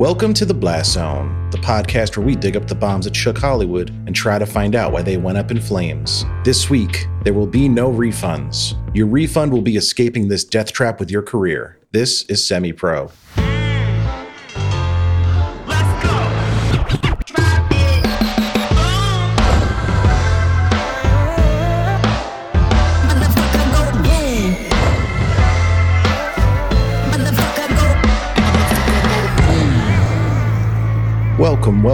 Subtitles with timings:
[0.00, 3.36] Welcome to the Blast Zone, the podcast where we dig up the bombs that shook
[3.36, 6.24] Hollywood and try to find out why they went up in flames.
[6.42, 8.80] This week, there will be no refunds.
[8.96, 11.78] Your refund will be escaping this death trap with your career.
[11.92, 13.12] This is Semi Pro.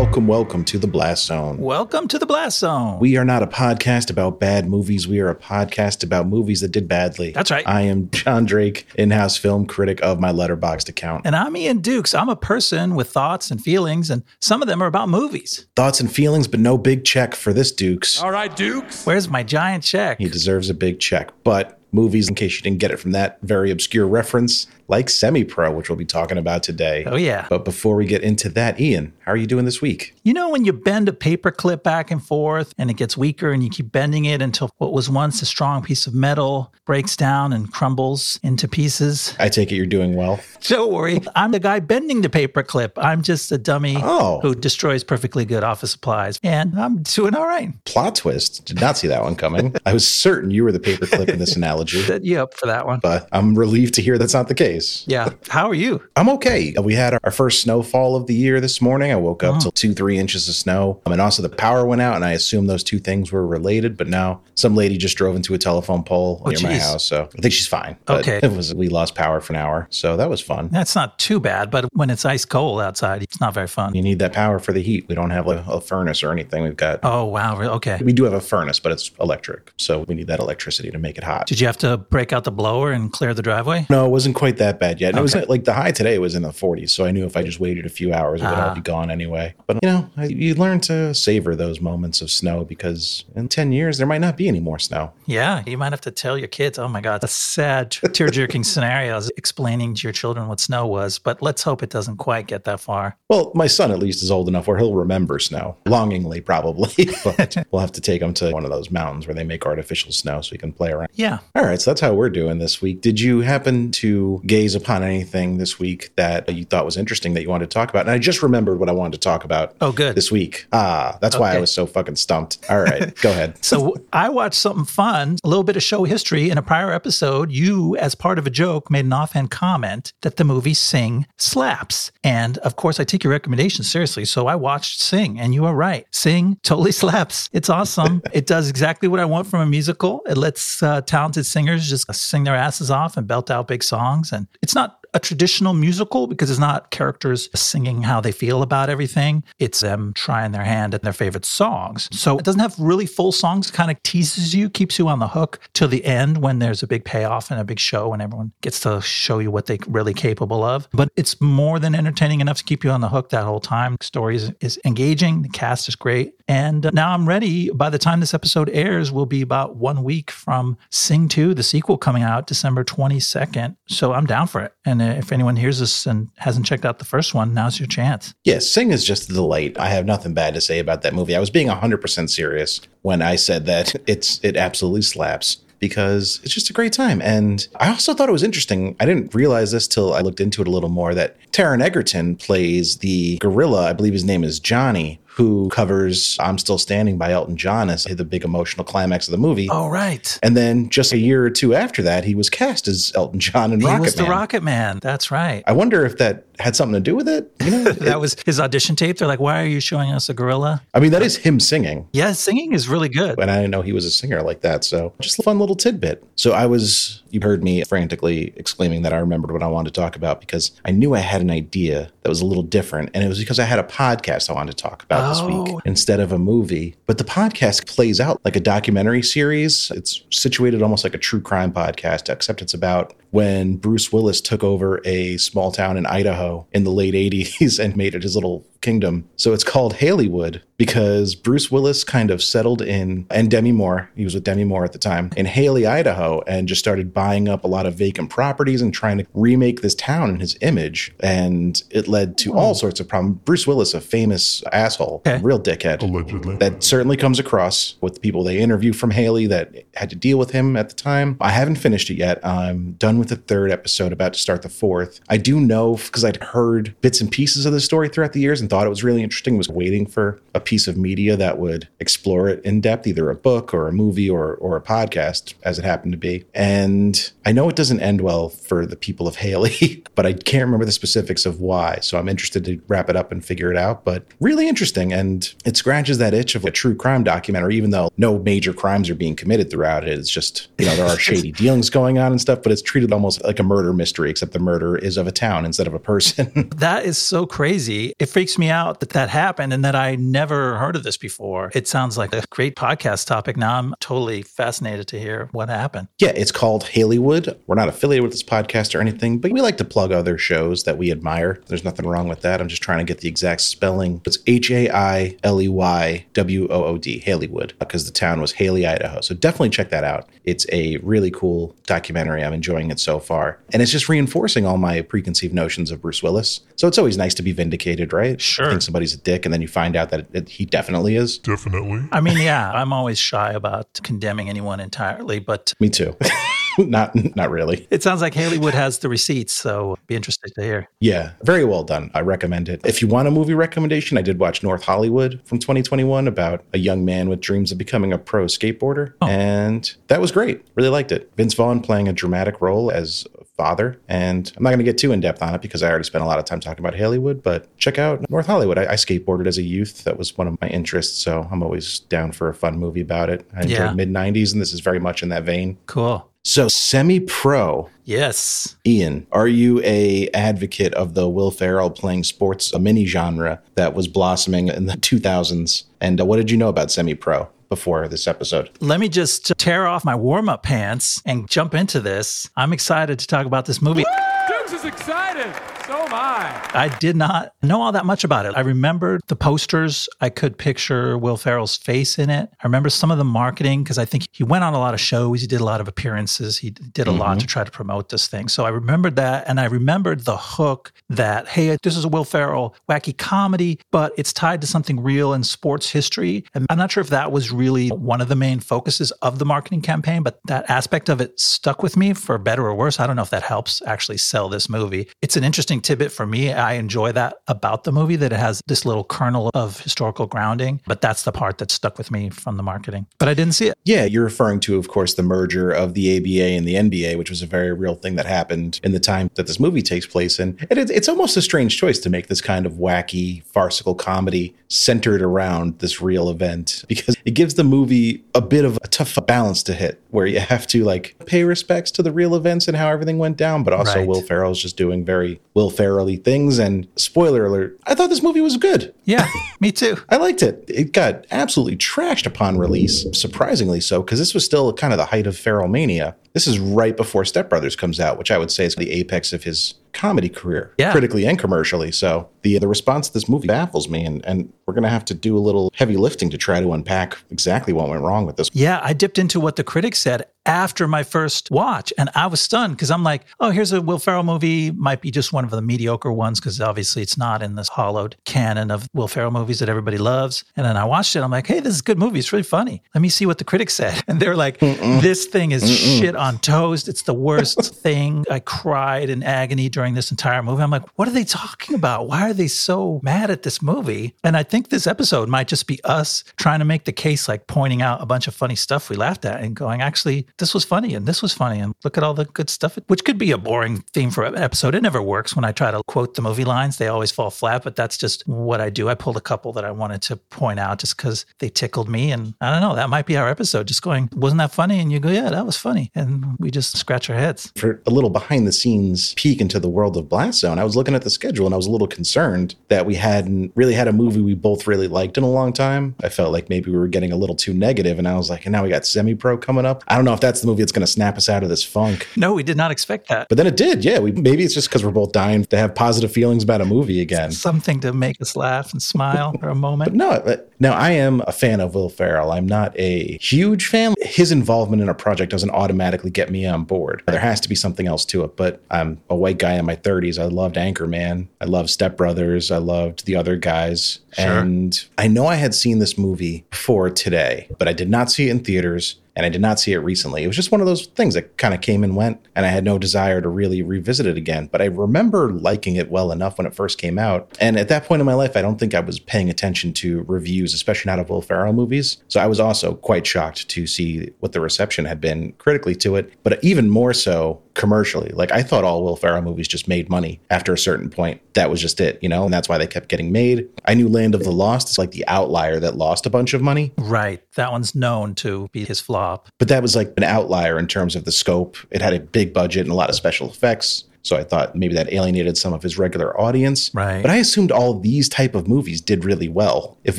[0.07, 1.59] Welcome, welcome, welcome to the Blast Zone.
[1.59, 3.01] Welcome to the Blast Zone.
[3.01, 5.09] We are not a podcast about bad movies.
[5.09, 7.33] We are a podcast about movies that did badly.
[7.33, 7.67] That's right.
[7.67, 11.27] I am John Drake, in house film critic of my letterboxd account.
[11.27, 12.15] and I'm Ian Dukes.
[12.15, 15.67] I'm a person with thoughts and feelings, and some of them are about movies.
[15.75, 18.23] Thoughts and feelings, but no big check for this Dukes.
[18.23, 19.05] All right, Dukes.
[19.05, 20.19] Where's my giant check?
[20.19, 21.31] He deserves a big check.
[21.43, 25.45] But movies, in case you didn't get it from that very obscure reference, like Semi
[25.45, 27.05] Pro, which we'll be talking about today.
[27.07, 27.47] Oh, yeah.
[27.51, 30.15] But before we get into that, Ian, how are you doing this week?
[30.23, 33.51] You know, when you bend a paper clip back and forth and it gets weaker
[33.53, 37.17] and you keep bending it until what was once a strong piece of metal breaks
[37.17, 39.35] down and crumbles into pieces?
[39.39, 40.41] I take it you're doing well.
[40.63, 41.21] Don't worry.
[41.35, 42.93] I'm the guy bending the paper clip.
[42.97, 44.41] I'm just a dummy Oh.
[44.41, 46.39] who destroys perfectly good office supplies.
[46.43, 47.73] And I'm doing all right.
[47.85, 48.65] Plot twist.
[48.67, 49.75] Did not see that one coming.
[49.85, 53.01] I was certain you were the paperclip in this analogy, you up for that one.
[53.01, 54.76] but I'm relieved to hear that's not the case.
[55.07, 55.31] Yeah.
[55.49, 56.03] How are you?
[56.17, 56.75] I'm okay.
[56.83, 59.11] We had our- our first snowfall of the year this morning.
[59.11, 61.01] I woke up to two, three inches of snow.
[61.07, 63.97] Um, and also the power went out, and I assumed those two things were related.
[63.97, 67.05] But now some lady just drove into a telephone pole Oh, near my house.
[67.05, 67.97] So I think she's fine.
[68.05, 68.41] But Okay.
[68.43, 69.87] It was we lost power for an hour.
[69.91, 70.69] So that was fun.
[70.73, 73.95] That's not too bad, but when it's ice cold outside, it's not very fun.
[73.95, 75.07] You need that power for the heat.
[75.09, 76.63] We don't have like a furnace or anything.
[76.63, 77.61] We've got Oh, wow.
[77.61, 77.99] Okay.
[78.05, 79.73] we do have a furnace, but it's electric.
[79.79, 81.47] So we need that electricity to make it hot.
[81.47, 83.87] Did you have to break out the blower and clear the driveway?
[83.89, 85.11] No, it wasn't quite that bad yet.
[85.11, 87.37] And It was like the high today was in the 40s, so I knew if
[87.37, 88.75] I just waited a few hours, it would all Ah.
[88.75, 89.55] be gone anyway.
[89.67, 93.73] But you know, I- you learn to savor those moments of snow because in 10
[93.73, 95.13] years there might not be any more snow.
[95.27, 98.65] Yeah, you might have to tell your kids, oh my God, that's sad, tear jerking
[98.65, 101.19] scenarios explaining to your children what snow was.
[101.19, 103.17] But let's hope it doesn't quite get that far.
[103.29, 107.09] Well, my son at least is old enough where he'll remember snow, longingly probably.
[107.25, 110.13] but we'll have to take him to one of those mountains where they make artificial
[110.13, 111.09] snow so he can play around.
[111.15, 111.39] Yeah.
[111.55, 113.01] All right, so that's how we're doing this week.
[113.01, 117.43] Did you happen to gaze upon anything this week that you thought was interesting that
[117.43, 118.01] you wanted to talk about?
[118.01, 120.15] And I just remembered what I wanted to talk about Oh, good.
[120.17, 120.67] this week.
[120.73, 122.59] Ah, that's why I was so fucking stumped.
[122.71, 123.63] All right, go ahead.
[123.65, 126.49] So I watched something fun, a little bit of show history.
[126.51, 130.37] In a prior episode, you, as part of a joke, made an offhand comment that
[130.37, 132.11] the movie Sing slaps.
[132.25, 134.25] And of course, I take your recommendation seriously.
[134.25, 136.07] So I watched Sing, and you are right.
[136.13, 137.49] Sing totally slaps.
[137.53, 138.23] It's awesome.
[138.33, 140.23] it does exactly what I want from a musical.
[140.27, 144.33] It lets uh, talented singers just sing their asses off and belt out big songs.
[144.33, 148.91] And it's not a traditional musical because it's not characters singing how they feel about
[148.91, 149.43] everything.
[149.59, 152.11] It's them trying their hand at their favorite songs.
[152.13, 155.29] So it doesn't have really full songs, kind of teases you, keeps you on the
[155.29, 158.53] hook till the end when there's a big payoff and a big show and everyone
[158.61, 160.87] gets to show you what they're really capable of.
[160.93, 163.97] But it's more than entertaining enough to keep you on the hook that whole time.
[164.03, 166.35] Story is, is engaging, the cast is great.
[166.49, 167.71] And now I'm ready.
[167.71, 171.63] By the time this episode airs, we'll be about one week from Sing 2, the
[171.63, 173.77] sequel coming out December 22nd.
[173.89, 174.73] So I'm down for it.
[174.85, 178.35] And if anyone hears this and hasn't checked out the first one, now's your chance.
[178.45, 179.77] Yeah, Sing is just a delight.
[179.79, 181.35] I have nothing bad to say about that movie.
[181.35, 186.55] I was being 100% serious when I said that it's it absolutely slaps because it's
[186.55, 187.21] just a great time.
[187.23, 188.97] And I also thought it was interesting.
[189.01, 192.37] I didn't realize this till I looked into it a little more that Taron Egerton
[192.37, 193.91] plays the gorilla.
[193.91, 198.05] I believe his name is Johnny, who covers I'm Still Standing by Elton John as
[198.05, 199.69] the big emotional climax of the movie.
[199.71, 200.39] Oh, right.
[200.43, 203.71] And then just a year or two after that, he was cast as Elton John
[203.71, 204.99] in He Rocket was the Rocket Man.
[205.03, 205.63] That's right.
[205.67, 207.51] I wonder if that had something to do with it.
[207.65, 209.19] You know, that was his audition tape.
[209.19, 210.83] They're like, why are you showing us a gorilla?
[210.95, 212.09] I mean, that is him singing.
[212.13, 213.39] Yeah, singing is really good.
[213.41, 214.85] and I didn't know he was a singer like that.
[214.85, 216.25] So just a fun little tidbit.
[216.37, 220.01] So I was, you heard me frantically exclaiming that I remembered what I wanted to
[220.01, 223.11] talk about because I knew I had an idea that was a little different.
[223.15, 225.63] And it was because I had a podcast I wanted to talk about this Oh.
[225.65, 226.95] week instead of a movie.
[227.07, 229.91] But the podcast plays out like a documentary series.
[229.95, 234.65] It's situated almost like a true crime podcast, except it's about when Bruce Willis took
[234.65, 238.67] over a small town in Idaho in the late 80s and made it his little
[238.81, 239.29] Kingdom.
[239.37, 244.25] So it's called Haileywood because Bruce Willis kind of settled in, and Demi Moore, he
[244.25, 247.65] was with Demi Moore at the time, in Hailey, Idaho, and just started buying up
[247.65, 251.15] a lot of vacant properties and trying to remake this town in his image.
[251.21, 252.79] And it led to all hmm.
[252.79, 253.39] sorts of problems.
[253.45, 255.37] Bruce Willis, a famous asshole, Okay.
[255.37, 255.41] Eh.
[255.43, 256.57] real dickhead Allegedly.
[256.57, 260.39] that certainly comes across with the people they interview from Hailey that had to deal
[260.39, 261.37] with him at the time.
[261.41, 262.45] I haven't finished it yet.
[262.45, 265.21] I'm done with the third episode, about to start the fourth.
[265.29, 268.61] I do know because I'd heard bits and pieces of the story throughout the years
[268.61, 269.57] and thought it was really interesting.
[269.57, 273.35] Was waiting for a piece of media that would explore it in depth, either a
[273.35, 276.45] book or a movie or or a podcast, as it happened to be.
[276.55, 280.65] And I know it doesn't end well for the people of Hailey, but I can't
[280.65, 282.01] remember the specifics of why.
[282.03, 284.05] So I'm interested to wrap it up and figure it out.
[284.05, 288.11] But really interesting, and it scratches that itch of a true crime documentary, even though
[288.17, 290.19] no major crimes are being committed throughout it.
[290.19, 293.13] It's just you know there are shady dealings going on and stuff, but it's treated
[293.13, 296.01] almost like a murder mystery, except the murder is of a town instead of a
[296.01, 296.71] person.
[296.77, 298.13] That is so crazy.
[298.19, 301.71] It freaks me out that that happened and that I never heard of this before.
[301.75, 303.57] It sounds like a great podcast topic.
[303.57, 306.09] Now I'm totally fascinated to hear what happened.
[306.19, 307.36] Yeah, it's called Haileywood.
[307.67, 310.85] We're not affiliated with this podcast or anything, but we like to plug other shows
[310.85, 311.61] that we admire.
[311.67, 312.61] There's nothing wrong with that.
[312.61, 314.23] I'm just trying to get the exact spelling.
[314.25, 318.41] It's H A I L E Y W O O D, Haileywood, because the town
[318.41, 319.21] was Hailey, Idaho.
[319.21, 320.29] So definitely check that out.
[320.45, 322.45] It's a really cool documentary.
[322.45, 323.59] I'm enjoying it so far.
[323.73, 326.61] And it's just reinforcing all my preconceived notions of Bruce Willis.
[326.77, 328.41] So it's always nice to be vindicated, right?
[328.41, 328.67] Sure.
[328.67, 331.39] I think somebody's a dick, and then you find out that it, he definitely is.
[331.39, 332.09] Definitely.
[332.13, 336.17] I mean, yeah, I'm always shy about condemning anyone entirely, but Me too.
[336.89, 337.87] not not really.
[337.91, 340.89] it sounds like Haileywood has the receipts, so be interested to hear.
[341.01, 342.11] Yeah, very well done.
[342.15, 342.81] I recommend it.
[342.85, 346.79] If you want a movie recommendation, I did watch North Hollywood from 2021 about a
[346.79, 349.15] young man with dreams of becoming a pro skateboarder.
[349.23, 349.27] Oh.
[349.27, 350.65] And that was great.
[350.75, 351.31] Really liked it.
[351.37, 353.99] Vince Vaughn playing a dramatic role as a father.
[354.09, 356.23] And I'm not going to get too in depth on it because I already spent
[356.23, 358.79] a lot of time talking about Hollywood, but check out North Hollywood.
[358.79, 360.05] I, I skateboarded as a youth.
[360.05, 361.23] That was one of my interests.
[361.23, 363.49] So I'm always down for a fun movie about it.
[363.57, 363.93] I enjoyed Yeah.
[363.95, 365.79] mid 90s, and this is very much in that vein.
[365.87, 366.29] Cool.
[366.47, 367.91] So semi pro.
[368.05, 368.77] Yes.
[368.87, 373.95] Ian, are you a advocate of the Will Ferrell playing sports, a mini genre that
[373.95, 375.83] was blossoming in the 2000s?
[376.01, 378.71] And uh, what did you know about semi-pro before this episode?
[378.79, 382.49] Let me just tear off my warm up pants and jump into this.
[382.57, 384.05] I'm excited to talk about this movie.
[384.47, 385.53] Dukes is excited.
[385.89, 386.71] So Oh, am I.
[386.75, 388.55] I did not know all that much about it.
[388.57, 390.09] I remembered the posters.
[390.21, 392.49] I could picture Will Ferrell's face in it.
[392.63, 395.01] I remember some of the marketing because I think he went on a lot of
[395.01, 395.41] shows.
[395.41, 396.59] He did a lot of appearances.
[396.59, 397.39] He did a lot mm-hmm.
[397.39, 398.49] to try to promote this thing.
[398.49, 399.49] So I remembered that.
[399.49, 404.13] And I remembered the hook that, hey, this is a Will Ferrell wacky comedy, but
[404.17, 406.45] it's tied to something real in sports history.
[406.55, 409.45] And I'm not sure if that was really one of the main focuses of the
[409.45, 413.01] marketing campaign, but that aspect of it stuck with me for better or worse.
[413.01, 415.09] I don't know if that helps actually sell this movie.
[415.23, 416.53] It's an interesting tidbit for me.
[416.53, 420.81] I enjoy that about the movie that it has this little kernel of historical grounding,
[420.87, 423.07] but that's the part that stuck with me from the marketing.
[423.19, 423.79] But I didn't see it.
[423.85, 427.31] Yeah, you're referring to, of course, the merger of the ABA and the NBA, which
[427.31, 430.39] was a very real thing that happened in the time that this movie takes place
[430.39, 430.59] in.
[430.71, 434.55] And it, it's almost a strange choice to make this kind of wacky, farcical comedy
[434.69, 439.17] centered around this real event because it gives the movie a bit of a tough
[439.27, 442.77] balance to hit where you have to like pay respects to the real events and
[442.77, 444.07] how everything went down, but also Right.
[444.07, 446.59] Will Ferrell's just doing very Will Ferrell-y things.
[446.59, 448.93] And spoiler alert, I thought this movie was good.
[449.05, 449.29] Yeah,
[449.61, 449.97] me too.
[450.09, 450.65] I liked it.
[450.67, 455.07] It got absolutely trashed upon release, surprisingly so, because this was still kind of the
[455.07, 456.17] height of Ferrell Mania.
[456.33, 459.33] This is right before Step Brothers comes out, which I would say is the apex
[459.33, 460.93] of his comedy career, Yeah.
[460.93, 461.91] critically and commercially.
[461.93, 465.15] So the the response to this movie baffles me, and and we're gonna have to
[465.15, 468.51] do a little heavy lifting to try to unpack exactly what went wrong with this.
[468.53, 472.41] Yeah, I dipped into what the critics said after my first watch, and I was
[472.41, 474.71] stunned because I'm like, oh, here's a Will Ferrell movie.
[474.71, 478.15] Might be just one of the mediocre ones because obviously it's not in this hollowed
[478.25, 480.45] canon of Will Ferrell movies that everybody loves.
[480.57, 481.21] And then I watched it.
[481.23, 482.21] I'm like, hey, this is a good movie.
[482.21, 482.83] It's really funny.
[482.95, 484.03] Let me see what the critics said.
[484.09, 486.87] And they're like, this thing is shit on toast.
[486.89, 488.25] It's the worst thing.
[488.31, 490.63] I cried in agony during this entire movie.
[490.63, 492.09] I'm like, what are they talking about?
[492.09, 494.15] Why are they so mad at this movie?
[494.25, 497.47] And I think this episode might just be us trying to make the case, like
[497.47, 500.65] pointing out a bunch of funny stuff we laughed at and going, actually, this was
[500.65, 501.61] funny and this was funny.
[501.61, 504.37] And look at all the good stuff, which could be a boring theme for an
[504.37, 504.75] episode.
[504.75, 506.79] It never works when I try to quote the movie lines.
[506.79, 508.89] They always fall flat, but that's just what I do.
[508.89, 512.13] I pulled a couple that I wanted to point out just because they tickled me.
[512.13, 514.79] And I don't know, that might be our episode, just going, wasn't that funny?
[514.81, 515.91] And you go, yeah, that was funny.
[515.95, 517.53] And we just scratch our heads.
[517.57, 520.65] For a little behind the scenes peek into the the world of Blast Zone, I
[520.65, 523.75] was looking at the schedule and I was a little concerned that we hadn't really
[523.75, 525.97] had a movie we both really liked in a long time.
[526.05, 528.47] I felt like maybe we were getting a little too negative, and I was like,
[528.47, 529.83] and now we got Semi Pro coming up.
[529.89, 531.65] I don't know if that's the movie that's going to snap us out of this
[531.65, 532.07] funk.
[532.15, 533.29] No, we did not expect that.
[533.29, 533.99] But then it did, yeah.
[533.99, 537.01] We maybe it's just because we're both dying to have positive feelings about a movie
[537.01, 537.33] again.
[537.33, 539.95] Something to make us laugh and smile for a moment.
[539.95, 542.33] No, uh, but- now I am a fan of Will Ferrell.
[542.33, 543.95] I'm not a huge fan.
[544.01, 547.03] His involvement in a project doesn't automatically get me on board.
[547.07, 548.37] There has to be something else to it.
[548.37, 550.21] But I'm a white guy in my 30s.
[550.21, 551.29] I loved Anchorman.
[551.41, 552.51] I loved Step Brothers.
[552.51, 554.01] I loved the other guys.
[554.19, 558.29] And I know I had seen this movie before today, but I did not see
[558.29, 560.23] it in theaters and I did not see it recently.
[560.23, 562.51] It was just one of those things that kind of came and went, and I
[562.51, 564.47] had no desire to really revisit it again.
[564.53, 567.35] But I remember liking it well enough when it first came out.
[567.41, 570.03] And at that point in my life, I don't think I was paying attention to
[570.03, 571.97] reviews, especially not of Will Ferrell movies.
[572.09, 575.97] So I was also quite shocked to see what the reception had been critically to
[575.97, 578.11] it, but even more so commercially.
[578.11, 581.23] Like I thought all Will Ferrell movies just made money after a certain point.
[581.33, 583.49] That was just it, you know, and that's why they kept getting made.
[583.65, 586.41] I knew Land of the Lost is like the outlier that lost a bunch of
[586.41, 586.73] money.
[586.79, 587.21] Right.
[587.35, 589.29] That one's known to be his flop.
[589.41, 591.57] But that was like an outlier in terms of the scope.
[591.73, 593.83] It had a big budget and a lot of special effects.
[594.07, 596.71] So I thought maybe that alienated some of his regular audience.
[596.73, 597.03] Right.
[597.03, 599.79] But I assumed all these type of movies did really well.
[599.85, 599.99] If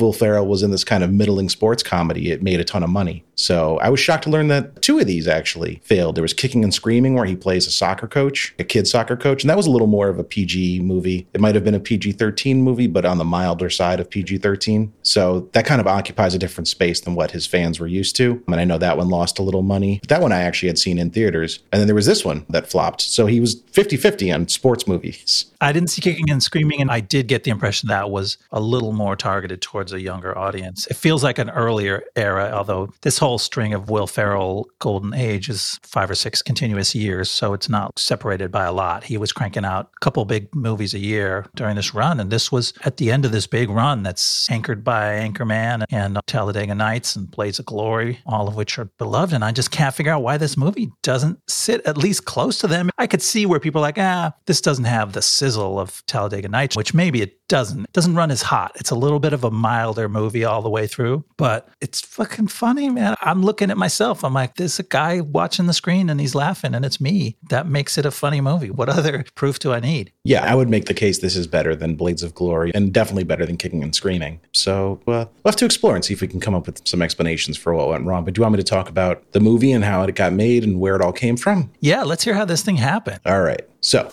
[0.00, 2.90] Will Ferrell was in this kind of middling sports comedy, it made a ton of
[2.90, 3.24] money.
[3.34, 6.16] So I was shocked to learn that two of these actually failed.
[6.16, 9.44] There was Kicking and Screaming, where he plays a soccer coach, a kid soccer coach,
[9.44, 11.28] and that was a little more of a PG movie.
[11.32, 14.38] It might have been a PG 13 movie, but on the milder side of PG
[14.38, 14.92] 13.
[15.08, 18.42] So that kind of occupies a different space than what his fans were used to.
[18.46, 19.98] And I know that one lost a little money.
[20.02, 21.60] But that one I actually had seen in theaters.
[21.72, 23.00] And then there was this one that flopped.
[23.00, 25.46] So he was 50 50 on sports movies.
[25.60, 28.60] I didn't see Kicking and Screaming, and I did get the impression that was a
[28.60, 30.86] little more targeted towards a younger audience.
[30.86, 35.48] It feels like an earlier era, although this whole string of Will Ferrell golden age
[35.48, 39.04] is five or six continuous years, so it's not separated by a lot.
[39.04, 42.52] He was cranking out a couple big movies a year during this run, and this
[42.52, 47.16] was at the end of this big run that's anchored by Anchorman and Talladega Nights
[47.16, 49.34] and Blades of Glory, all of which are beloved.
[49.34, 52.66] And I just can't figure out why this movie doesn't sit at least close to
[52.66, 52.90] them.
[52.98, 56.48] I could see where people are like, ah, this doesn't have the sizzle of Talladega
[56.48, 57.84] Nights, which maybe it doesn't.
[57.84, 58.72] It doesn't run as hot.
[58.76, 62.48] It's a little bit of a milder movie all the way through, but it's fucking
[62.48, 63.16] funny, man.
[63.22, 64.22] I'm looking at myself.
[64.22, 67.36] I'm like, there's a guy watching the screen and he's laughing and it's me.
[67.48, 68.70] That makes it a funny movie.
[68.70, 70.12] What other proof do I need?
[70.24, 73.24] Yeah, I would make the case this is better than Blades of Glory and definitely
[73.24, 74.40] better than Kicking and Screaming.
[74.52, 77.02] So uh, we'll have to explore and see if we can come up with some
[77.02, 78.24] explanations for what went wrong.
[78.24, 80.64] But do you want me to talk about the movie and how it got made
[80.64, 81.70] and where it all came from?
[81.80, 83.20] Yeah, let's hear how this thing happened.
[83.26, 83.62] All right.
[83.80, 84.10] So,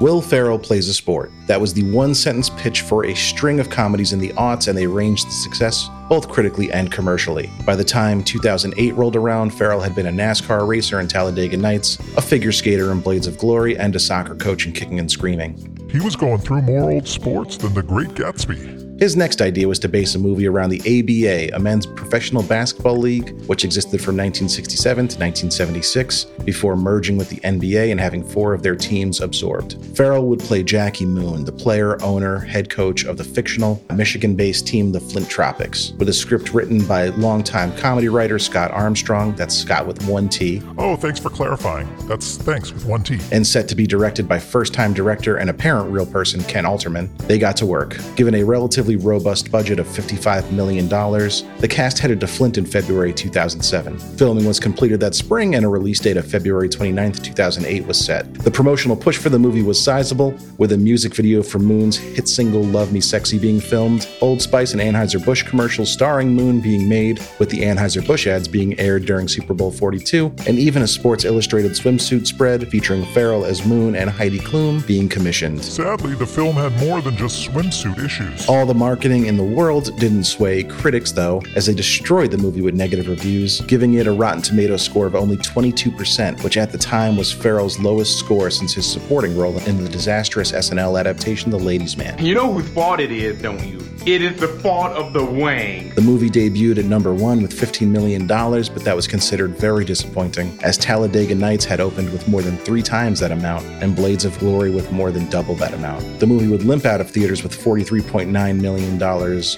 [0.00, 1.30] Will Ferrell plays a sport.
[1.46, 4.76] That was the one sentence pitch for a string of comedies in the aughts, and
[4.76, 7.50] they ranged in success both critically and commercially.
[7.66, 11.98] By the time 2008 rolled around, Ferrell had been a NASCAR racer in Talladega Nights,
[12.16, 15.76] a figure skater in Blades of Glory, and a soccer coach in Kicking and Screaming.
[15.90, 18.79] He was going through more old sports than the Great Gatsby.
[19.00, 22.98] His next idea was to base a movie around the ABA, a men's professional basketball
[22.98, 28.52] league, which existed from 1967 to 1976, before merging with the NBA and having four
[28.52, 29.82] of their teams absorbed.
[29.96, 34.66] Ferrell would play Jackie Moon, the player, owner, head coach of the fictional Michigan based
[34.66, 39.56] team, the Flint Tropics, with a script written by longtime comedy writer Scott Armstrong, that's
[39.56, 41.88] Scott with one T, Oh, thanks for clarifying.
[42.06, 43.18] That's thanks with one T.
[43.32, 47.16] and set to be directed by first time director and apparent real person Kent Alterman.
[47.26, 47.96] They got to work.
[48.14, 53.12] Given a relatively robust budget of $55 million, the cast headed to Flint in February
[53.12, 53.98] 2007.
[53.98, 58.32] Filming was completed that spring, and a release date of February 29, 2008 was set.
[58.34, 62.28] The promotional push for the movie was sizable, with a music video for Moon's hit
[62.28, 67.20] single Love Me Sexy being filmed, Old Spice and Anheuser-Busch commercials starring Moon being made,
[67.38, 71.72] with the Anheuser-Busch ads being aired during Super Bowl 42, and even a Sports Illustrated
[71.72, 75.62] swimsuit spread featuring Ferrell as Moon and Heidi Klum being commissioned.
[75.64, 78.48] Sadly, the film had more than just swimsuit issues.
[78.48, 82.62] All the marketing in the world didn't sway critics, though, as they destroyed the movie
[82.62, 86.78] with negative reviews, giving it a Rotten Tomatoes score of only 22%, which at the
[86.78, 91.58] time was Ferrell's lowest score since his supporting role in the disastrous SNL adaptation The
[91.58, 92.24] Ladies' Man.
[92.24, 93.80] You know whose fault it is, don't you?
[94.06, 95.90] It is the fault of the Wang.
[95.94, 100.58] The movie debuted at number one with $15 million, but that was considered very disappointing,
[100.62, 104.38] as Talladega Nights had opened with more than three times that amount, and Blades of
[104.38, 106.18] Glory with more than double that amount.
[106.18, 108.98] The movie would limp out of theaters with $43.9 million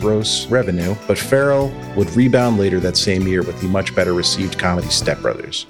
[0.00, 4.58] gross revenue, but Ferrell would rebound later that same year with the much better received
[4.58, 5.66] comedy Step Brothers.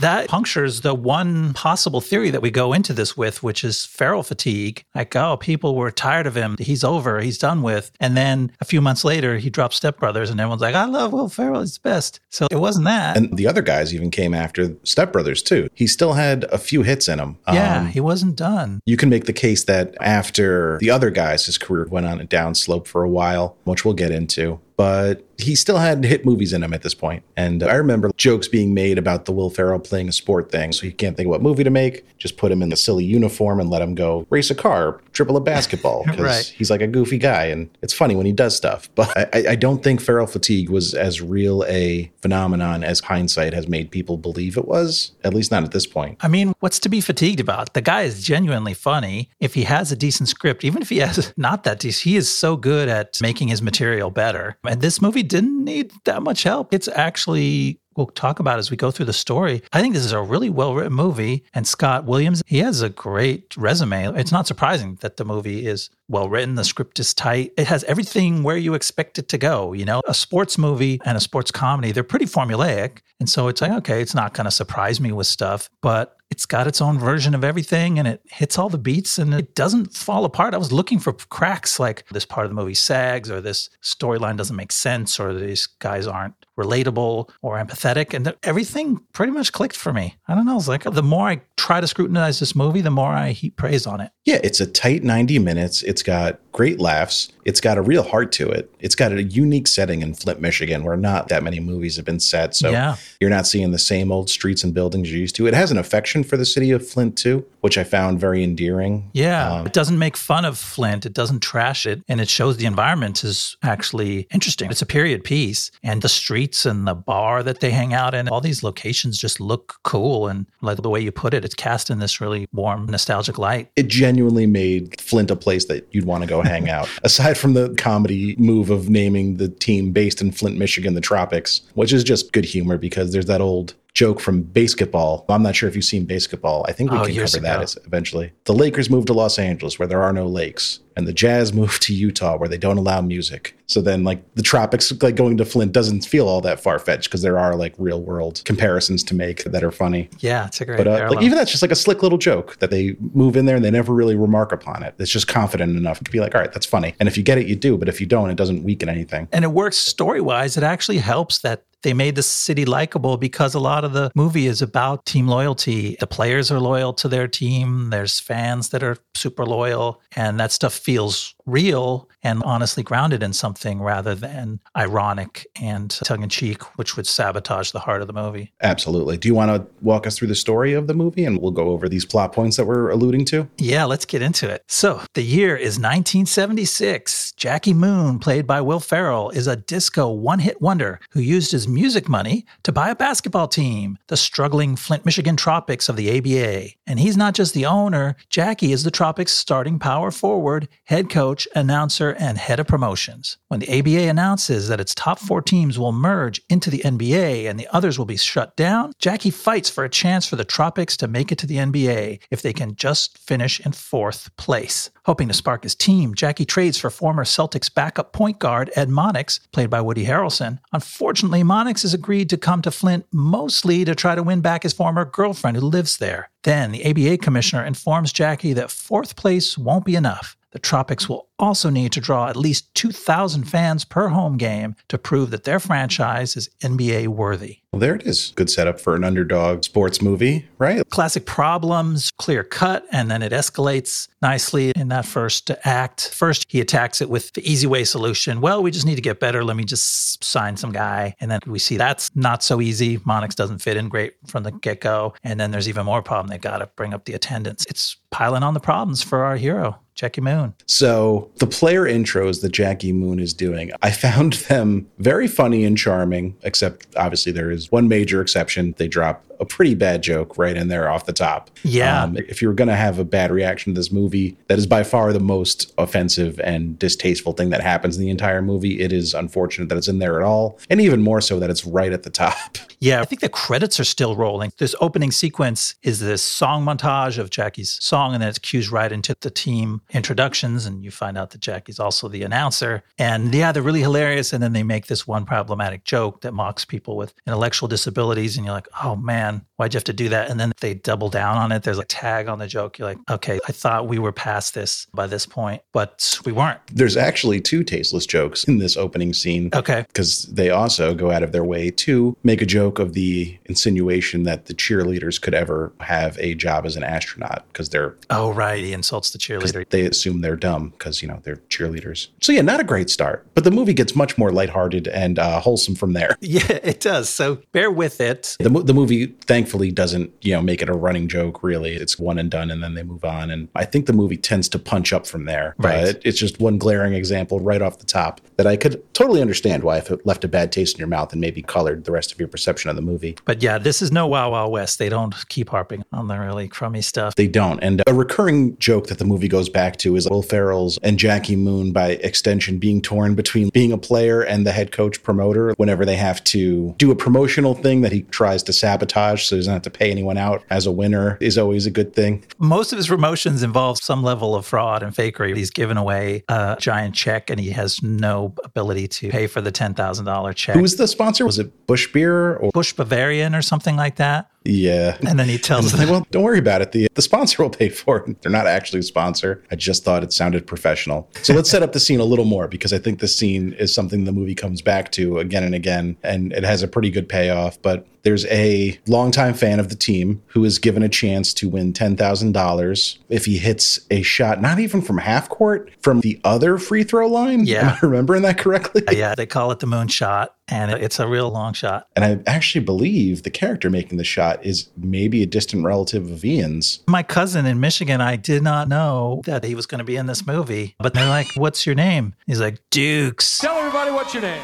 [0.00, 4.22] That punctures the one possible theory that we go into this with, which is Ferrell
[4.22, 4.84] fatigue.
[4.94, 6.56] Like, oh, people were tired of him.
[6.58, 7.20] He's over.
[7.20, 7.90] He's done with.
[8.00, 11.12] And then a few months later, he drops Step Brothers, and everyone's like, I love
[11.12, 11.60] Will Ferrell.
[11.60, 12.20] He's the best.
[12.30, 13.16] So it wasn't that.
[13.16, 15.68] And the other guys even came after Step Brothers too.
[15.74, 17.38] He still had a few hits in him.
[17.52, 18.80] yeah, Um, he wasn't done.
[18.86, 22.26] you can make the case that after the other guys, his career went on a
[22.26, 24.60] downslope for a while, which we'll get into.
[24.80, 27.22] But he still had hit movies in him at this point.
[27.36, 30.72] And I remember jokes being made about the Will Ferrell playing a sport thing.
[30.72, 32.06] So you can't think of what movie to make.
[32.16, 35.36] Just put him in the silly uniform and let him go race a car, dribble
[35.36, 36.04] a basketball.
[36.04, 36.54] Because Right.
[36.56, 38.88] he's like a goofy guy and it's funny when he does stuff.
[38.94, 43.68] But I, I don't think Ferrell fatigue was as real a phenomenon as hindsight has
[43.68, 46.16] made people believe it was, at least not at this point.
[46.22, 47.74] I mean, what's to be fatigued about?
[47.74, 49.28] The guy is genuinely funny.
[49.40, 52.30] If he has a decent script, even if he has not that decent, he is
[52.32, 54.56] so good at making his material better.
[54.64, 56.72] And this movie didn't need that much help.
[56.72, 59.62] It's actually we'll talk about as we go through the story.
[59.72, 61.44] I think this is a really well written movie.
[61.54, 64.16] And Scott Williams, he has a great resume.
[64.18, 66.54] It's not surprising that the movie is well written.
[66.54, 67.52] The script is tight.
[67.56, 69.72] It has everything where you expect it to go.
[69.72, 72.98] You know, a sports movie and a sports comedy, they're pretty formulaic.
[73.18, 76.46] And so it's like, okay, it's not going to surprise me with stuff, but it's
[76.46, 79.94] got its own version of everything and it hits all the beats and it doesn't
[79.94, 80.54] fall apart.
[80.54, 84.36] I was looking for cracks like this part of the movie sags or this storyline
[84.36, 88.14] doesn't make sense or these guys aren't relatable or empathetic.
[88.14, 90.16] And everything pretty much clicked for me.
[90.28, 90.56] I don't know.
[90.56, 93.86] It's like the more I try to scrutinize this movie, the more I heap praise
[93.86, 94.12] on it.
[94.24, 95.82] Yeah, it's a tight 90 minutes.
[95.82, 97.28] It's got great laughs.
[97.44, 98.70] It's got a real heart to it.
[98.80, 102.20] It's got a unique setting in Flint, Michigan, where not that many movies have been
[102.20, 102.54] set.
[102.54, 102.96] So Yeah.
[103.20, 105.46] you're not seeing the same old streets and buildings you're used to.
[105.46, 109.10] It has an affection for the city of Flint, too, which I found very endearing.
[109.14, 109.50] Yeah.
[109.52, 111.06] Um, it doesn't make fun of Flint.
[111.06, 112.02] It doesn't trash it.
[112.08, 114.70] And it shows the environment is actually interesting.
[114.70, 115.70] It's a period piece.
[115.82, 119.40] And the streets and the bar that they hang out in, all these locations just
[119.40, 120.28] look cool.
[120.28, 123.70] And like the way you put it, it's cast in this really warm, nostalgic light.
[123.76, 126.88] it genuinely made Flint a place that you'd want to go hang out.
[127.02, 131.62] Aside from the comedy move of naming the team based in Flint, Michigan, the Tropics,
[131.74, 135.24] which is just good humor because there's that old joke from basketball.
[135.28, 136.64] I'm not sure if you've seen basketball.
[136.68, 137.62] I think we Oh, can cover that ago.
[137.62, 138.32] as- eventually.
[138.44, 141.82] The Lakers moved to Los Angeles where there are no lakes, and the Jazz moved
[141.82, 143.56] to Utah where they don't allow music.
[143.66, 147.08] So then like the tropics like going to Flint doesn't feel all that far fetched
[147.08, 150.08] because there are like real world comparisons to make that are funny.
[150.18, 152.56] Yeah, it's a great But uh, like even that's just like a slick little joke
[152.58, 154.94] that they move in there and they never really remark upon it.
[154.98, 156.94] It's just confident enough to be like, all right, that's funny.
[156.98, 157.76] And if you get it, you do.
[157.78, 159.28] But if you don't, it doesn't weaken anything.
[159.32, 160.56] and it works story wise.
[160.56, 164.46] It actually helps that they made the city likable because a lot of the movie
[164.46, 165.96] is about team loyalty.
[166.00, 167.90] The players are loyal to their team.
[167.90, 173.32] There's fans that are super loyal, and that stuff feels real and honestly grounded in
[173.32, 178.12] something rather than ironic and tongue in cheek, which would sabotage the heart of the
[178.12, 178.52] movie.
[178.62, 179.16] Absolutely.
[179.16, 181.70] Do you want to walk us through the story of the movie and we'll go
[181.70, 183.48] over these plot points that we're alluding to?
[183.58, 184.62] Yeah, let's get into it.
[184.68, 187.32] So, the year is 1976.
[187.32, 191.66] Jackie Moon, played by Will Ferrell, is a disco one hit wonder who used his
[191.66, 196.70] music money to buy a basketball team, the struggling Flint, Michigan Tropics of the ABA.
[196.86, 201.29] And he's not just the owner, Jackie is the Tropics' starting power forward, head coach,
[201.54, 203.38] announcer, and head of promotions.
[203.48, 207.58] When the ABA announces that its top four teams will merge into the NBA and
[207.58, 211.08] the others will be shut down, Jackie fights for a chance for the Tropics to
[211.08, 214.90] make it to the NBA if they can just finish in fourth place.
[215.04, 219.40] Hoping to spark his team, Jackie trades for former Celtics backup point guard Ed Monix,
[219.52, 220.58] played by Woody Harrelson.
[220.72, 224.72] Unfortunately, Monix has agreed to come to Flint mostly to try to win back his
[224.72, 226.30] former girlfriend who lives there.
[226.42, 230.36] Then the ABA commissioner informs Jackie that fourth place won't be enough.
[230.52, 234.98] The Tropics will also need to draw at least 2,000 fans per home game to
[234.98, 237.58] prove that their franchise is NBA worthy.
[237.72, 238.32] Well, there it is.
[238.34, 240.82] Good setup for an underdog sports movie, right?
[240.90, 246.12] Classic problems, clear cut, and then it escalates nicely in that first act.
[246.12, 248.40] First, he attacks it with the easy way solution.
[248.40, 249.44] Well, we just need to get better.
[249.44, 251.14] Let me just sign some guy.
[251.20, 252.98] And then we see that's not so easy.
[252.98, 255.14] Monix doesn't fit in great from the get go.
[255.22, 256.26] And then there's even more problem.
[256.26, 257.64] They got to bring up the attendance.
[257.68, 260.54] It's piling on the problems for our hero, Jackie Moon.
[260.66, 265.76] So the player intros that Jackie Moon is doing, I found them very funny and
[265.76, 268.74] charming, except obviously there is one major exception.
[268.78, 271.50] They drop a pretty bad joke right in there off the top.
[271.62, 272.02] Yeah.
[272.02, 274.82] Um, if you're going to have a bad reaction to this movie, that is by
[274.82, 278.80] far the most offensive and distasteful thing that happens in the entire movie.
[278.80, 280.58] It is unfortunate that it's in there at all.
[280.68, 282.58] And even more so that it's right at the top.
[282.82, 284.54] Yeah, I think the credits are still rolling.
[284.56, 288.90] This opening sequence is this song montage of Jackie's song, and then it cues right
[288.90, 292.82] into the team introductions, and you find out that Jackie's also the announcer.
[292.98, 294.32] And yeah, they're really hilarious.
[294.32, 298.46] And then they make this one problematic joke that mocks people with intellectual disabilities, and
[298.46, 299.46] you're like, oh man, man.
[299.56, 300.30] Why'd you have to do that?
[300.30, 301.62] And then they double down on it.
[301.64, 302.78] There's a tag on the joke.
[302.78, 306.58] You're like, okay, I thought we were past this by this point, but we weren't.
[306.72, 309.50] There's actually two tasteless jokes in this opening scene.
[309.52, 309.84] Okay.
[309.88, 314.22] Because they also go out of their way to make a joke of the insinuation
[314.22, 318.64] that the cheerleaders could ever have a job as an astronaut because they're Oh, right.
[318.64, 319.68] He insults the cheerleader.
[319.68, 322.08] they assume they're dumb because you know they're cheerleaders.
[322.22, 325.40] So yeah, not a great start, but the movie gets much more lighthearted and uh,
[325.40, 326.16] wholesome from there.
[326.30, 327.08] Yeah, it does.
[327.08, 328.36] So bear with it.
[328.38, 331.42] The, the movie thankfully doesn't you know make it a running joke.
[331.42, 333.30] Really, it's one and done, and then they move on.
[333.30, 335.54] And I think the movie tends to punch up from there.
[335.58, 335.82] Right.
[335.82, 339.20] Uh, but it's just one glaring example right off the top that I could totally
[339.20, 341.92] understand why if it left a bad taste in your mouth and maybe colored the
[341.92, 343.16] rest of your perception of the movie.
[343.24, 344.78] But yeah, this is no Wow Wow West.
[344.78, 347.14] They don't keep harping on the really crummy stuff.
[347.14, 347.60] They don't.
[347.60, 351.36] And a recurring joke that the movie goes back to is Will Ferrell's and Jackie
[351.36, 355.84] Moon, by extension, being torn between being a player and the head coach promoter whenever
[355.84, 359.52] they have to do a promotional thing that he tries to sabotage so he doesn't
[359.52, 362.24] have to pay anyone out as a winner is always a good thing.
[362.38, 365.36] Most of his promotions involve some level of fraud and fakery.
[365.36, 369.52] He's given away a giant check and he has no ability to pay for the
[369.52, 370.54] $10,000 check.
[370.54, 371.24] Who was the sponsor?
[371.24, 374.30] Was it Bush Beer or Bush Bavarian or something like that?
[374.50, 374.96] Yeah?
[375.06, 376.72] And then he tells them, well, don't worry about it.
[376.72, 378.20] The the sponsor will pay for it.
[378.22, 379.42] They're not actually a sponsor.
[379.50, 381.08] I just thought it sounded professional.
[381.22, 383.74] So let's set up the scene a little more because I think this scene is
[383.74, 387.08] something the movie comes back to again and again, and it has a pretty good
[387.08, 387.60] payoff.
[387.62, 391.72] But there's a longtime fan of the team who is given a chance to win
[391.72, 396.20] ten thousand dollars if he hits a shot, not even from half court, from the
[396.24, 397.44] other free throw line.
[397.44, 397.60] Yeah.
[397.60, 398.82] Am I remembering that correctly?
[398.86, 401.88] Uh, yeah, they call it the moon shot and it's a real long shot.
[401.96, 406.24] And I actually believe the character making the shot is maybe a distant relative of
[406.24, 406.82] Ian's.
[406.86, 410.06] My cousin in Michigan, I did not know that he was going to be in
[410.06, 412.14] this movie, but they're like, what's your name?
[412.26, 413.38] He's like, Dukes.
[413.38, 414.42] Tell everybody what's your name.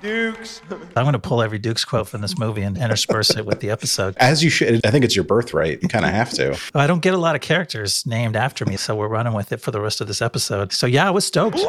[0.00, 0.60] Dukes.
[0.70, 3.70] I'm going to pull every Dukes quote from this movie and intersperse it with the
[3.70, 4.16] episode.
[4.18, 4.84] As you should.
[4.84, 5.80] I think it's your birthright.
[5.80, 6.58] You kind of have to.
[6.74, 9.60] I don't get a lot of characters named after me, so we're running with it
[9.60, 10.72] for the rest of this episode.
[10.72, 11.60] So yeah, I was stoked.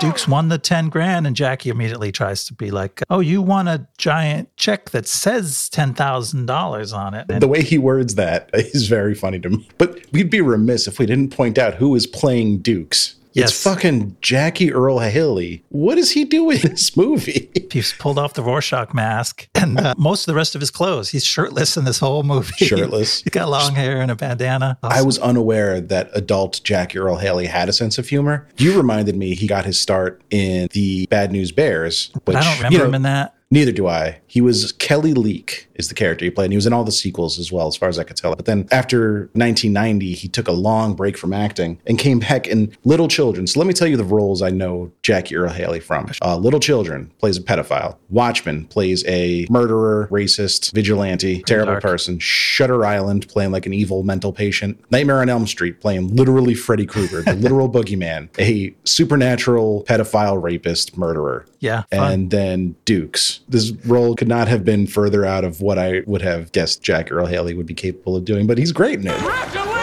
[0.00, 3.68] Dukes won the 10 grand, and Jackie immediately tries to be like, Oh, you won
[3.68, 7.26] a giant check that says $10,000 on it.
[7.28, 9.68] And The way he words that is very funny to me.
[9.76, 13.16] But we'd be remiss if we didn't point out who is playing Dukes.
[13.32, 13.50] Yes.
[13.50, 15.64] It's fucking Jackie Earle Haley.
[15.68, 17.50] What is he doing in this movie?
[17.72, 21.10] he's pulled off the Rorschach mask and uh, most of the rest of his clothes.
[21.10, 22.52] He's shirtless in this whole movie.
[22.56, 23.22] Shirtless.
[23.22, 24.78] He's got long hair and a bandana.
[24.82, 28.48] I was unaware that adult Jackie Earle Haley had a sense of humor.
[28.56, 32.10] You reminded me he got his start in the Bad News Bears.
[32.24, 33.34] Which, I don't remember you know, him in that.
[33.52, 34.20] Neither do I.
[34.28, 36.44] He was Kelly Leak is the character he played.
[36.46, 38.34] And he was in all the sequels as well, as far as I could tell.
[38.36, 42.76] But then after 1990, he took a long break from acting and came back in
[42.84, 43.46] Little Children.
[43.46, 46.12] So let me tell you the roles I know Jackie Earle Haley from.
[46.22, 47.96] Uh, Little Children plays a pedophile.
[48.10, 51.82] Watchmen plays a murderer, racist, vigilante, terrible dark.
[51.82, 52.18] person.
[52.20, 54.78] Shutter Island playing like an evil mental patient.
[54.92, 60.96] Nightmare on Elm Street playing literally Freddy Krueger, the literal boogeyman, a supernatural pedophile, rapist,
[60.96, 61.82] murderer Yeah.
[61.90, 62.12] fun.
[62.12, 63.39] and then Dukes.
[63.48, 67.10] This role could not have been further out of what I would have guessed Jack
[67.10, 69.79] Earle Haley would be capable of doing, but he's great in it.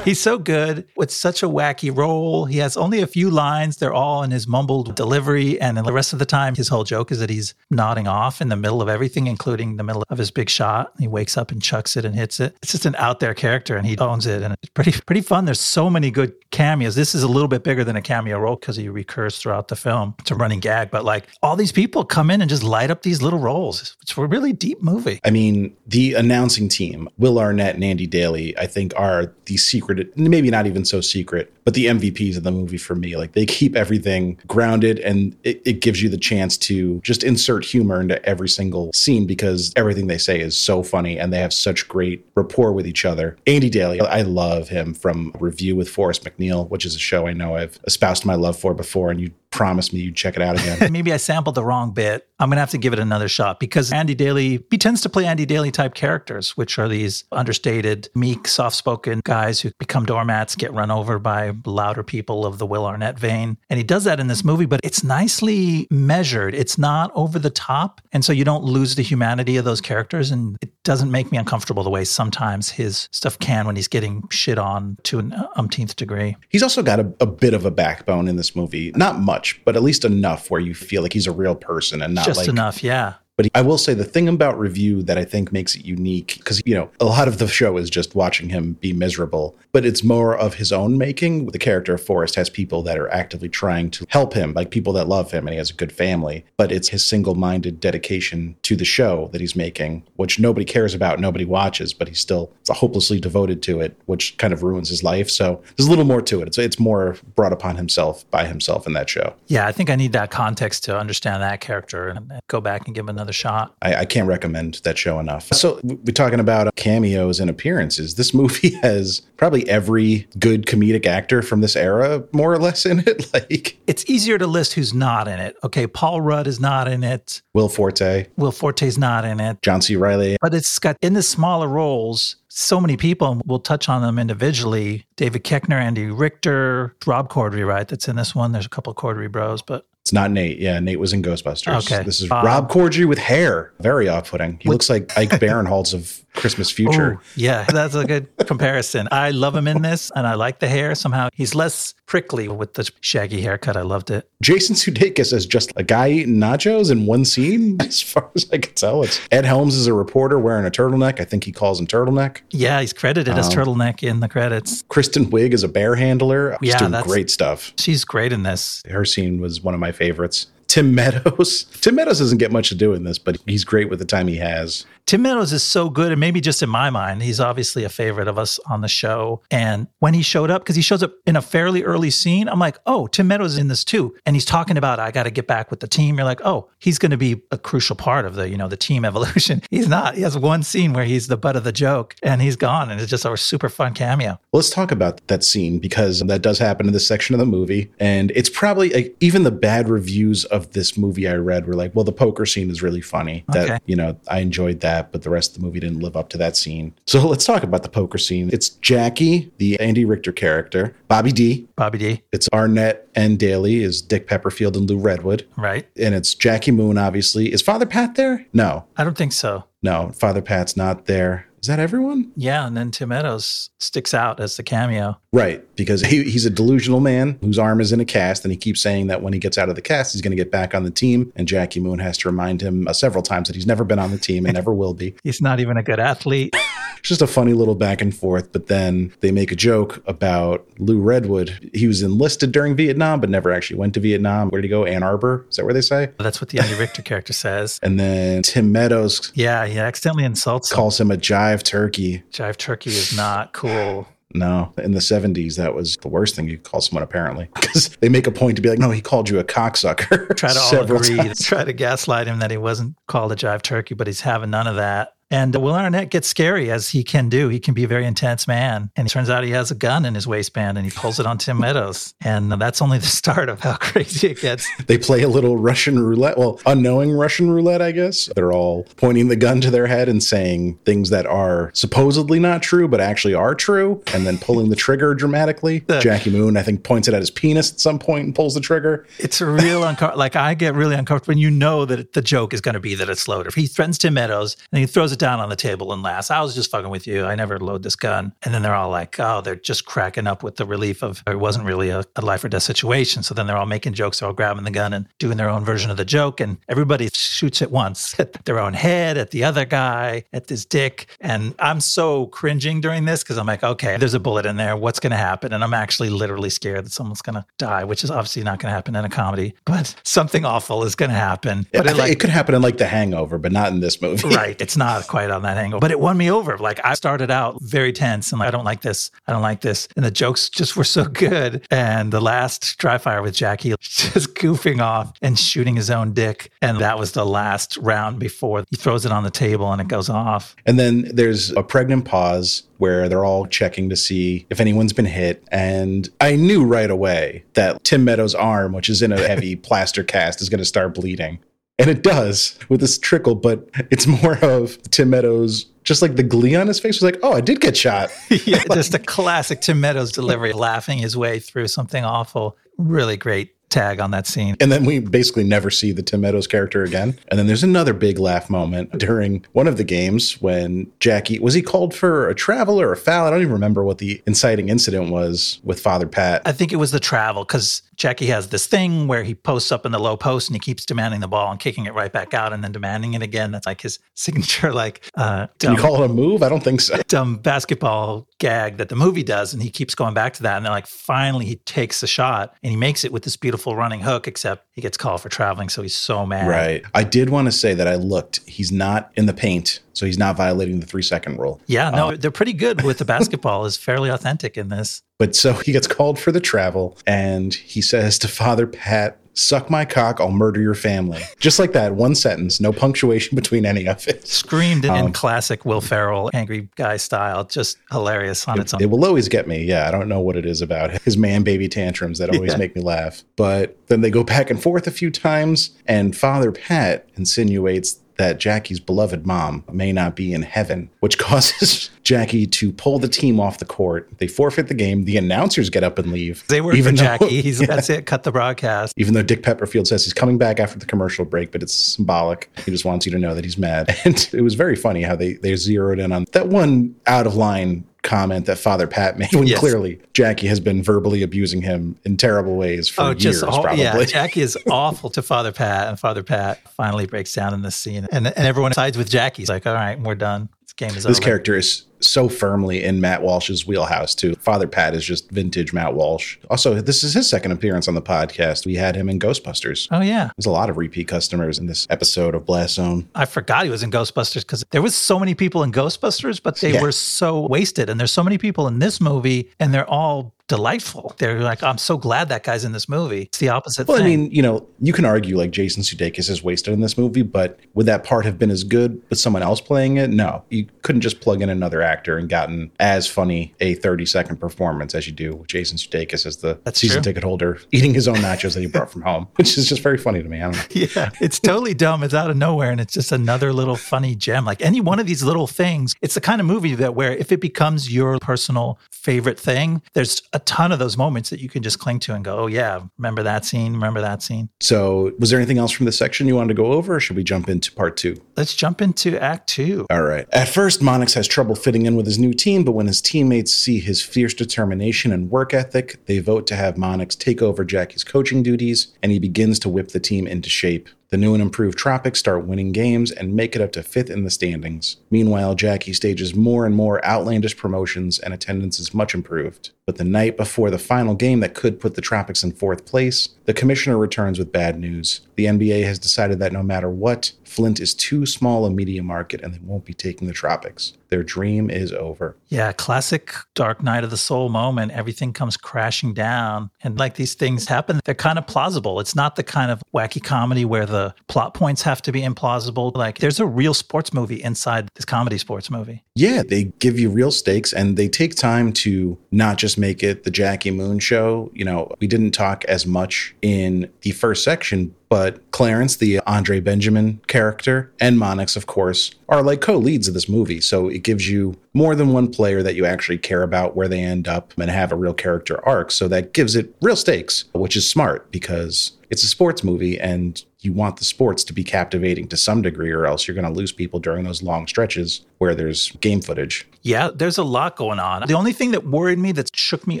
[0.02, 0.04] Congratulations to Dukes.
[0.04, 2.44] He's so good with such a wacky role.
[2.44, 3.76] He has only a few lines.
[3.76, 5.60] They're all in his mumbled delivery.
[5.60, 8.40] And then the rest of the time, his whole joke is that he's nodding off
[8.40, 10.92] in the middle of everything, including the middle of his big shot.
[10.98, 12.56] He wakes up and chucks it and hits it.
[12.62, 14.42] It's just an out there character and he owns it.
[14.42, 15.44] And it's pretty, pretty fun.
[15.44, 16.94] There's so many good cameos.
[16.94, 19.76] This is a little bit bigger than a cameo role because he recurs throughout the
[19.76, 20.14] film.
[20.18, 23.02] It's a running gag, but like all these people come in and just light up
[23.02, 23.96] these little roles.
[24.02, 25.20] It's a really deep movie.
[25.24, 29.91] I mean, the announcing team, Will Arnett and Andy Daly, I think are the secret,
[30.16, 33.16] maybe not even so secret, but the MVPs of the movie for me.
[33.16, 37.64] Like they keep everything grounded and it, it gives you the chance to just insert
[37.64, 41.52] humor into every single scene because everything they say is so funny and they have
[41.52, 43.36] such great rapport with each other.
[43.46, 47.32] Andy Daly, I love him from Review with Forrest MacNeil, which is a show I
[47.32, 50.58] know I've espoused my love for before, and you promised me you'd check it out
[50.58, 50.90] again.
[50.92, 52.26] Maybe I sampled the wrong bit.
[52.40, 55.08] I'm going to have to give it another shot because Andy Daly, he tends to
[55.08, 60.04] play Andy Daly type characters, which are these understated, meek, soft spoken guys who become
[60.04, 63.58] doormats, get run over by louder people of the Will Arnett vein.
[63.70, 66.54] And he does that in this movie, but it's nicely measured.
[66.54, 68.00] It's not over the top.
[68.12, 70.30] And so you don't lose the humanity of those characters.
[70.30, 74.28] And it doesn't make me uncomfortable the way sometimes his stuff can when he's getting
[74.30, 76.36] shit on to an umpteenth degree.
[76.48, 78.92] He's also got a, a bit of a backbone in this movie.
[78.96, 82.14] Not much, but at least enough where you feel like he's a real person and
[82.14, 83.14] not Just like enough, yeah.
[83.36, 86.62] But I will say the thing about review that I think makes it unique, because,
[86.66, 90.04] you know, a lot of the show is just watching him be miserable, but it's
[90.04, 91.46] more of his own making.
[91.46, 94.92] The character of Forrest has people that are actively trying to help him, like people
[94.92, 96.44] that love him, and he has a good family.
[96.58, 100.92] But it's his single minded dedication to the show that he's making, which nobody cares
[100.92, 105.02] about, nobody watches, but he's still hopelessly devoted to it, which kind of ruins his
[105.02, 105.30] life.
[105.30, 106.48] So there's a little more to it.
[106.48, 109.34] It's, it's more brought upon himself by himself in that show.
[109.46, 112.94] Yeah, I think I need that context to understand that character and go back and
[112.94, 113.74] give him another shot.
[113.82, 115.48] I, I can't recommend that show enough.
[115.52, 118.16] So we're talking about uh, cameos and appearances.
[118.16, 123.00] This movie has probably every good comedic actor from this era, more or less, in
[123.00, 123.26] it.
[123.32, 125.56] Like It's easier to list who's not in it.
[125.64, 127.40] Okay, Paul Rudd is not in it.
[127.54, 129.62] Will Forte, Will Forte's not in it.
[129.62, 129.96] John C.
[129.96, 130.36] Reilly.
[130.40, 134.18] But it's got in the smaller roles, so many people, and we'll touch on them
[134.18, 135.06] individually.
[135.16, 137.86] David Koechner, Andy Richter, Rob Corddry, right?
[137.88, 138.52] That's in this one.
[138.52, 140.58] There's a couple of Corddry bros, but It's not Nate.
[140.58, 141.90] Yeah, Nate was in Ghostbusters.
[141.90, 142.02] Okay.
[142.02, 143.72] This is Um, Rob Corddry with hair.
[143.78, 144.58] Very off-putting.
[144.60, 147.18] He looks like Ike Barinholtz of Christmas Future.
[147.20, 149.08] Oh, yeah, that's a good comparison.
[149.12, 150.94] I love him in this, and I like the hair.
[150.94, 153.76] Somehow he's less prickly with the shaggy haircut.
[153.76, 154.28] I loved it.
[154.42, 158.58] Jason Sudeikis as just a guy eating nachos in one scene, as far as I
[158.58, 159.02] can tell.
[159.02, 161.20] It's Ed Helms is a reporter wearing a turtleneck.
[161.20, 162.38] I think he calls him turtleneck.
[162.50, 164.82] Yeah, he's credited as Um, turtleneck in the credits.
[164.88, 166.56] Kristen Wiig is a bear handler.
[166.62, 167.72] She's Yeah, doing great stuff.
[167.78, 168.82] She's great in this.
[168.90, 170.46] Her scene was one of my favorites.
[170.68, 171.64] Tim Meadows.
[171.82, 174.26] Tim Meadows doesn't get much to do in this, but he's great with the time
[174.26, 174.86] he has.
[175.06, 178.28] Tim Meadows is so good, and maybe just in my mind, he's obviously a favorite
[178.28, 179.42] of us on the show.
[179.50, 182.58] And when he showed up, because he shows up in a fairly early scene, I'm
[182.60, 184.14] like, oh, Tim Meadows is in this too.
[184.24, 186.16] And he's talking about, I got to get back with the team.
[186.16, 188.76] You're like, oh, he's going to be a crucial part of the, you know, the
[188.76, 189.60] team evolution.
[189.70, 190.14] He's not.
[190.14, 193.00] He has one scene where he's the butt of the joke, and he's gone, and
[193.00, 194.38] it's just a super fun cameo.
[194.52, 197.90] Let's talk about that scene because that does happen in this section of the movie.
[197.98, 201.94] And it's probably like, even the bad reviews of this movie I read were like,
[201.94, 203.44] well, the poker scene is really funny.
[203.48, 203.78] That, Okay.
[203.86, 206.36] you know, I enjoyed that, but the rest of the movie didn't live up to
[206.38, 206.92] that scene.
[207.06, 208.50] So let's talk about the poker scene.
[208.52, 211.66] It's Jackie, the Andy Richter character, Bobby D.
[211.76, 215.46] Bobby D, It's Arnett and Daly is Dick Pepperfield and Lou Redwood.
[215.56, 215.86] right?
[215.96, 217.52] And it's Jackie Moon, obviously.
[217.52, 218.46] Is Father Pat there?
[218.52, 219.64] No, I don't think so.
[219.82, 221.46] no, Father Pat's not there.
[221.62, 222.32] Is that everyone?
[222.36, 225.20] Yeah, and then Tim Meadows sticks out as the cameo.
[225.32, 228.58] Right, because he, he's a delusional man whose arm is in a cast, and he
[228.58, 230.74] keeps saying that when he gets out of the cast, he's going to get back
[230.74, 231.32] on the team.
[231.36, 234.10] And Jackie Moon has to remind him uh, several times that he's never been on
[234.10, 235.14] the team and never will be.
[235.22, 236.54] He's not even a good athlete.
[236.98, 238.52] It's just a funny little back and forth.
[238.52, 241.70] But then they make a joke about Lou Redwood.
[241.74, 244.50] He was enlisted during Vietnam, but never actually went to Vietnam.
[244.50, 244.84] Where did he go?
[244.84, 245.44] Ann Arbor?
[245.50, 246.10] Is that where they say?
[246.20, 247.80] That's what the Andy Richter character says.
[247.82, 250.76] And then Tim Meadows Yeah, he accidentally insults him.
[250.76, 252.22] calls him a jive turkey.
[252.30, 254.06] Jive turkey is not cool.
[254.34, 257.48] No, in the 70s, that was the worst thing you could call someone, apparently.
[257.54, 260.34] Because they make a point to be like, no, he called you a cocksucker.
[260.36, 261.44] Try to all agree, times.
[261.44, 264.66] try to gaslight him that he wasn't called a jive turkey, but he's having none
[264.66, 265.14] of that.
[265.32, 267.48] And Will Arnett gets scary as he can do.
[267.48, 268.90] He can be a very intense man.
[268.96, 271.24] And it turns out he has a gun in his waistband and he pulls it
[271.24, 272.14] on Tim Meadows.
[272.20, 274.68] And that's only the start of how crazy it gets.
[274.86, 276.36] They play a little Russian roulette.
[276.36, 278.28] Well, unknowing Russian roulette, I guess.
[278.36, 282.62] They're all pointing the gun to their head and saying things that are supposedly not
[282.62, 285.84] true, but actually are true, and then pulling the trigger dramatically.
[286.00, 288.60] Jackie Moon, I think, points it at his penis at some point and pulls the
[288.60, 289.06] trigger.
[289.18, 290.18] It's a real uncomfortable.
[290.18, 292.94] Like I get really uncomfortable when you know that the joke is going to be
[292.96, 293.54] that it's loaded.
[293.54, 296.30] He threatens Tim Meadows and he throws it down on the table and laughs.
[296.32, 297.24] I was just fucking with you.
[297.24, 298.32] I never load this gun.
[298.42, 301.38] And then they're all like, oh, they're just cracking up with the relief of it
[301.38, 303.22] wasn't really a, a life or death situation.
[303.22, 304.18] So then they're all making jokes.
[304.18, 306.40] They're all grabbing the gun and doing their own version of the joke.
[306.40, 310.64] And everybody shoots at once at their own head, at the other guy, at this
[310.64, 311.06] dick.
[311.20, 314.76] And I'm so cringing during this because I'm like, okay, there's a bullet in there.
[314.76, 315.52] What's going to happen?
[315.52, 318.70] And I'm actually literally scared that someone's going to die, which is obviously not going
[318.70, 321.66] to happen in a comedy, but something awful is going to happen.
[321.72, 324.28] But it like, it could happen in like The Hangover, but not in this movie.
[324.34, 324.60] right.
[324.60, 326.56] It's not quite on that angle, but it won me over.
[326.56, 329.10] Like I started out very tense and like, I don't like this.
[329.26, 329.86] I don't like this.
[329.94, 331.66] And the jokes just were so good.
[331.70, 336.50] And the last dry fire with Jackie just goofing off and shooting his own dick.
[336.62, 339.88] And that was the last round before he throws it on the table and it
[339.88, 340.56] goes off.
[340.64, 345.04] And then there's a pregnant pause where they're all checking to see if anyone's been
[345.04, 345.44] hit.
[345.52, 350.02] And I knew right away that Tim Meadows' arm, which is in a heavy plaster
[350.02, 351.38] cast, is going to start bleeding.
[351.82, 356.22] And it does with this trickle, but it's more of Tim Meadows, just like the
[356.22, 358.10] glee on his face was like, oh, I did get shot.
[358.46, 362.56] yeah, just a classic Tim Meadows delivery, laughing his way through something awful.
[362.78, 364.56] Really great tag on that scene.
[364.60, 367.18] And then we basically never see the Tim Meadows character again.
[367.28, 371.54] And then there's another big laugh moment during one of the games when Jackie was
[371.54, 373.26] he called for a travel or a foul?
[373.26, 376.42] I don't even remember what the inciting incident was with Father Pat.
[376.44, 379.86] I think it was the travel because Jackie has this thing where he posts up
[379.86, 382.34] in the low post and he keeps demanding the ball and kicking it right back
[382.34, 383.50] out and then demanding it again.
[383.52, 386.42] That's like his signature, like uh, Can you call it a move?
[386.42, 387.00] I don't think so.
[387.08, 389.54] dumb basketball gag that the movie does.
[389.54, 390.56] And he keeps going back to that.
[390.56, 393.76] And then, like, finally he takes the shot and he makes it with this beautiful
[393.76, 395.68] running hook, except he gets called for traveling.
[395.68, 396.48] So he's so mad.
[396.48, 396.82] Right.
[396.92, 398.40] I did want to say that I looked.
[398.46, 401.60] He's not in the paint, so he's not violating the three second rule.
[401.66, 403.64] Yeah, no, Uh, they're pretty good with the basketball.
[403.72, 405.02] is fairly authentic in this.
[405.18, 409.70] But so he gets called for the travel, and he says to Father Pat, Suck
[409.70, 411.22] my cock, I'll murder your family.
[411.38, 414.26] Just like that, one sentence, no punctuation between any of it.
[414.26, 418.82] Screamed in, Um, in classic Will Ferrell angry guy style, just hilarious on its own.
[418.82, 419.64] It will always get me.
[419.64, 422.58] Yeah, I don't know what it is about his man baby tantrums that always Yeah.
[422.58, 423.22] make me laugh.
[423.36, 428.38] But then they go back and forth a few times, and Father Pat insinuates that
[428.38, 433.38] Jackie's beloved mom may not be in heaven, which causes Jackie to pull the team
[433.40, 434.08] off the court.
[434.18, 435.04] They forfeit the game.
[435.04, 436.44] The announcers get up and leave.
[436.48, 437.40] They work for though- Jackie.
[437.42, 438.06] He's that's it.
[438.06, 438.94] Cut the broadcast.
[438.96, 442.50] even though Dick Pepperfield says he's coming back after the commercial break, but it's symbolic.
[442.64, 443.96] He just wants you to know that he's mad.
[444.04, 447.36] And it was very funny how they, they zeroed in on that one out of
[447.36, 449.58] line comment that Father Pat made when Yes.
[449.60, 453.82] clearly Jackie has been verbally abusing him in terrible ways for Oh, years, aw- probably.
[453.82, 454.02] yeah.
[454.04, 458.06] Jackie is awful to Father Pat, and Father Pat finally breaks down in this scene,
[458.10, 459.42] and and everyone sides with Jackie.
[459.42, 460.48] He's like, "All right, we're done.
[460.82, 464.34] This game is this over." character is so firmly in Matt Walsh's wheelhouse too.
[464.40, 466.36] Father Pat is just vintage Matt Walsh.
[466.50, 468.66] Also, this is his second appearance on the podcast.
[468.66, 469.86] We had him in Ghostbusters.
[469.92, 473.08] Oh yeah, There's a lot of repeat customers in this episode of Blast Zone.
[473.14, 476.58] I forgot he was in Ghostbusters because there was so many people in Ghostbusters, but
[476.60, 476.82] they Yeah.
[476.82, 477.88] were so wasted.
[477.88, 481.14] And there's so many people in this movie, and they're all delightful.
[481.18, 483.22] They're like, I'm so glad that guy's in this movie.
[483.22, 484.06] It's the opposite Well, thing.
[484.06, 487.22] I mean, you know, you can argue like Jason Sudeikis is wasted in this movie,
[487.22, 490.10] but would that part have been as good with someone else playing it?
[490.10, 494.36] No, you couldn't just plug in another actor and gotten as funny a 30 second
[494.36, 497.10] performance as you do with Jason Sudeikis as the That's season true.
[497.12, 499.96] ticket holder eating his own nachos that he brought from home, which is just very
[499.96, 500.38] funny to me.
[500.42, 500.62] I don't know.
[500.94, 502.02] Yeah, it's totally dumb.
[502.02, 504.44] It's out of nowhere, and it's just another little funny gem.
[504.44, 507.32] Like any one of these little things, it's the kind of movie that where if
[507.32, 511.62] it becomes your personal favorite thing, there's a ton of those moments that you can
[511.62, 513.74] just cling to and go, "Oh yeah, remember that scene?
[513.74, 516.72] Remember that scene?" So, was there anything else from this section you wanted to go
[516.72, 518.16] over, or should we jump into part two?
[518.36, 519.86] Let's jump into Act Two.
[519.90, 520.26] All right.
[520.32, 523.52] At first, Monix has trouble fitting in with his new team, but when his teammates
[523.52, 528.04] see his fierce determination and work ethic, they vote to have Monix take over Jackie's
[528.04, 530.88] coaching duties, and he begins to whip the team into shape.
[531.12, 534.24] The new and improved Tropics start winning games and make it up to fifth in
[534.24, 534.96] the standings.
[535.10, 539.72] Meanwhile, Jackie stages more and more outlandish promotions, and attendance is much improved.
[539.84, 543.28] But the night before the final game that could put the Tropics in fourth place,
[543.44, 545.20] the commissioner returns with bad news.
[545.36, 549.42] The NBA has decided that no matter what, Flint is too small a media market
[549.42, 550.94] and they won't be taking the Tropics.
[551.10, 552.38] Their dream is over.
[552.48, 554.92] Yeah, classic Dark Night of the Soul moment.
[554.92, 556.70] Everything comes crashing down.
[556.82, 558.98] And like these things happen, they're kind of plausible.
[558.98, 562.96] It's not the kind of wacky comedy where the plot points have to be implausible.
[562.96, 566.02] Like there's a real sports movie inside this comedy sports movie.
[566.14, 570.24] Yeah, they give you real stakes and they take time to not just make it
[570.24, 571.50] the Jackie Moon show.
[571.52, 576.60] You know, we didn't talk as much in the first section, but Clarence, the Andre
[576.60, 580.60] Benjamin character, and Monix, of course, are like co leads of this movie.
[580.60, 584.00] So it gives you more than one player that you actually care about where they
[584.00, 585.90] end up and have a real character arc.
[585.90, 590.42] So that gives it real stakes, which is smart because it's a sports movie and
[590.64, 593.58] you want the sports to be captivating to some degree, or else you're going to
[593.58, 596.66] lose people during those long stretches where there's game footage.
[596.82, 598.26] Yeah, there's a lot going on.
[598.26, 600.00] The only thing that worried me that shook me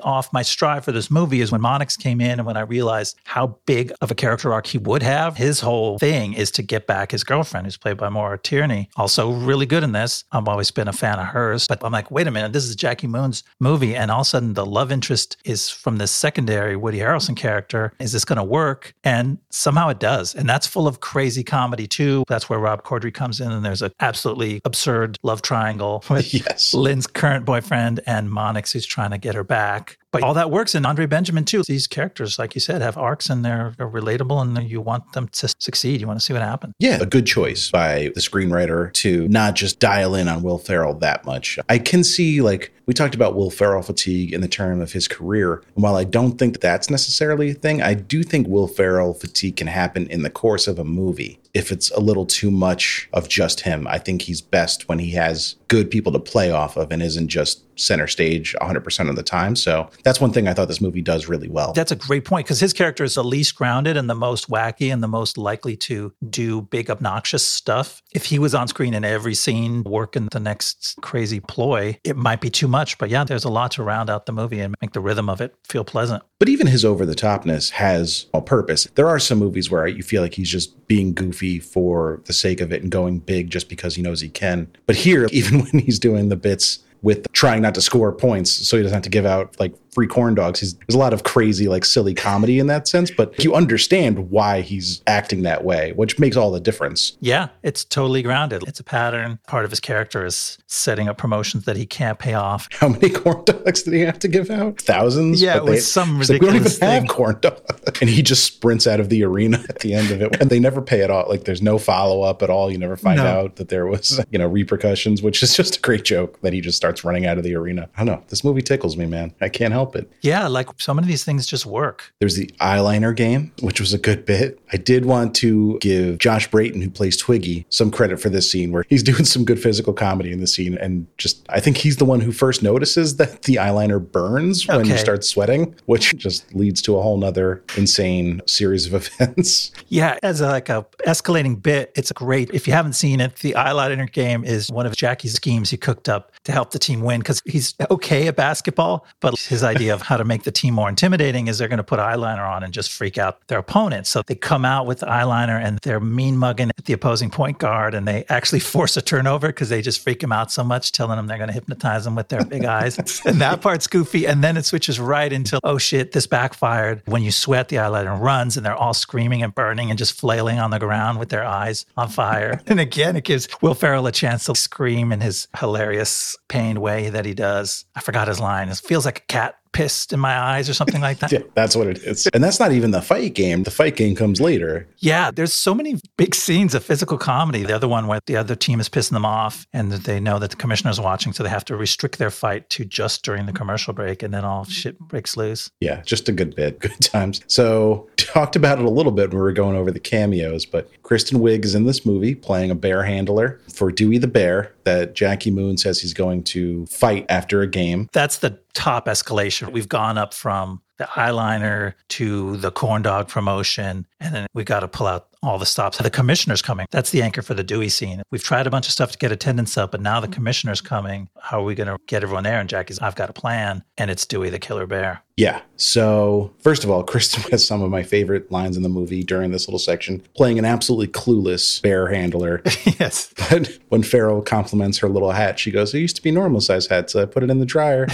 [0.00, 3.16] off my stride for this movie is when Monix came in and when I realized
[3.24, 5.36] how big of a character arc he would have.
[5.36, 8.90] His whole thing is to get back his girlfriend, who's played by Maura Tierney.
[8.96, 10.24] Also, really good in this.
[10.32, 12.76] I've always been a fan of hers, but I'm like, wait a minute, this is
[12.76, 13.96] Jackie Moon's movie.
[13.96, 17.94] And all of a sudden, the love interest is from this secondary Woody Harrelson character.
[17.98, 18.94] Is this going to work?
[19.04, 20.34] And somehow it does.
[20.34, 22.24] And that's full of crazy comedy, too.
[22.28, 26.74] That's where Rob Corddry comes in, and there's an absolutely absurd love triangle with Yes.
[26.74, 29.96] Lynn's current boyfriend and Monix who's trying to get her back.
[30.12, 31.62] But all that works in Andre Benjamin too.
[31.62, 35.28] These characters, like you said, have arcs and they're, they're relatable and you want them
[35.28, 36.00] to succeed.
[36.00, 36.74] You want to see what happens.
[36.78, 40.94] Yeah, a good choice by the screenwriter to not just dial in on Will Ferrell
[40.94, 41.58] that much.
[41.68, 45.06] I can see, like, we talked about Will Ferrell fatigue in the term of his
[45.06, 45.62] career.
[45.74, 49.14] And while I don't think that that's necessarily a thing, I do think Will Ferrell
[49.14, 51.39] fatigue can happen in the course of a movie.
[51.54, 53.86] If it's a little too much of just him.
[53.86, 57.28] I think he's best when he has good people to play off of and isn't
[57.28, 59.56] just center stage 100% of the time.
[59.56, 61.72] So that's one thing I thought this movie does really well.
[61.72, 64.92] That's a great point because his character is the least grounded and the most wacky
[64.92, 68.02] and the most likely to do big, obnoxious stuff.
[68.12, 72.40] If he was on screen in every scene working the next crazy ploy, it might
[72.40, 72.98] be too much.
[72.98, 75.40] But yeah, there's a lot to round out the movie and make the rhythm of
[75.40, 76.22] it feel pleasant.
[76.38, 78.88] But even his over the topness has a purpose.
[78.94, 82.60] There are some movies where you feel like he's just being goofy for the sake
[82.60, 84.66] of it and going big just because he knows he can.
[84.86, 88.76] But here, even when he's doing the bits with trying not to score points so
[88.76, 90.60] he doesn't have to give out like free corn dogs.
[90.60, 94.30] He's, there's a lot of crazy, like silly comedy in that sense, but you understand
[94.30, 97.16] why he's acting that way, which makes all the difference.
[97.20, 98.62] Yeah, it's totally grounded.
[98.68, 99.38] It's a pattern.
[99.48, 102.68] Part of his character is setting up promotions that he can't pay off.
[102.72, 104.80] How many corn dogs did he have to give out?
[104.82, 105.40] Thousands?
[105.42, 107.60] Yeah, But it was some he's like, we don't even ridiculous have thing." corn dogs.
[108.00, 110.40] And he just sprints out of the arena at the end of it.
[110.40, 111.28] And they never pay it off.
[111.28, 112.70] Like there's no follow up at all.
[112.70, 113.26] You never find No.
[113.26, 116.60] out that there was, you know, repercussions, which is just a great joke that he
[116.60, 117.88] just starts running out of the arena.
[117.96, 118.24] I don't know.
[118.28, 119.32] This movie tickles me, man.
[119.40, 120.10] I can't help it.
[120.20, 122.12] Yeah, like so many of these things just work.
[122.18, 124.60] There's the eyeliner game, which was a good bit.
[124.72, 128.72] I did want to give Josh Braaten, who plays Twiggy, some credit for this scene
[128.72, 130.76] where he's doing some good physical comedy in the scene.
[130.78, 134.86] And just, I think he's the one who first notices that the eyeliner burns when
[134.86, 139.70] you start sweating, which just leads to a whole nother insane series of events.
[139.88, 142.50] Yeah, as a, like a escalating bit, it's great.
[142.52, 146.08] If you haven't seen it, the eyeliner game is one of Jackie's schemes he cooked
[146.08, 150.02] up to help the team win because he's okay at basketball, but his idea of
[150.02, 152.72] how to make the team more intimidating is they're going to put eyeliner on and
[152.72, 154.10] just freak out their opponents.
[154.10, 157.94] So they come out with eyeliner and they're mean mugging at the opposing point guard
[157.94, 161.16] and they actually force a turnover because they just freak him out so much, telling
[161.16, 162.98] them they're going to hypnotize him with their big eyes.
[163.26, 164.26] And that part's goofy.
[164.26, 167.02] And then it switches right into, oh shit, this backfired.
[167.06, 170.58] When you sweat, the eyeliner runs and they're all screaming and burning and just flailing
[170.58, 172.60] on the ground with their eyes on fire.
[172.66, 177.10] And again, it gives Will Ferrell a chance to scream in his hilarious, pained way
[177.10, 177.84] that he does.
[177.94, 178.68] I forgot his line.
[178.68, 181.30] It feels like a cat pissed in my eyes or something like that.
[181.40, 182.26] Yeah, that's what it is.
[182.34, 183.62] And that's not even the fight game.
[183.62, 184.88] The fight game comes later.
[184.98, 187.62] Yeah, there's so many big scenes of physical comedy.
[187.62, 190.50] The other one where the other team is pissing them off and they know that
[190.50, 193.92] the commissioner's watching, so they have to restrict their fight to just during the commercial
[193.92, 195.70] break, and then all shit breaks loose.
[195.78, 196.80] Yeah, just a good bit.
[196.80, 197.42] Good times.
[197.46, 200.90] So, talked about it a little bit when we were going over the cameos, but
[201.02, 205.14] Kristen Wiig is in this movie playing a bear handler for Dewey the Bear that
[205.14, 208.08] Jackie Moon says he's going to fight after a game.
[208.12, 209.59] That's the top escalation.
[209.68, 214.80] We've gone up from the eyeliner to the corn dog promotion, and then we got
[214.80, 215.96] to pull out all the stops.
[215.96, 216.86] The commissioner's coming.
[216.90, 218.22] That's the anchor for the Dewey scene.
[218.30, 220.32] We've tried a bunch of stuff to get attendance up, but now the mm.
[220.32, 221.30] commissioner's coming.
[221.40, 222.60] How are we going to get everyone there?
[222.60, 225.22] And Jackie's, I've got a plan, and it's Dewey the killer bear.
[225.38, 225.62] Yeah.
[225.76, 229.52] So, first of all, Kristen has some of my favorite lines in the movie during
[229.52, 232.62] this little section, playing an absolutely clueless bear handler.
[232.98, 233.32] yes.
[233.50, 236.86] But when Ferrell compliments her little hat, she goes, It used to be normal size
[236.86, 238.06] hat, so I put it in the dryer.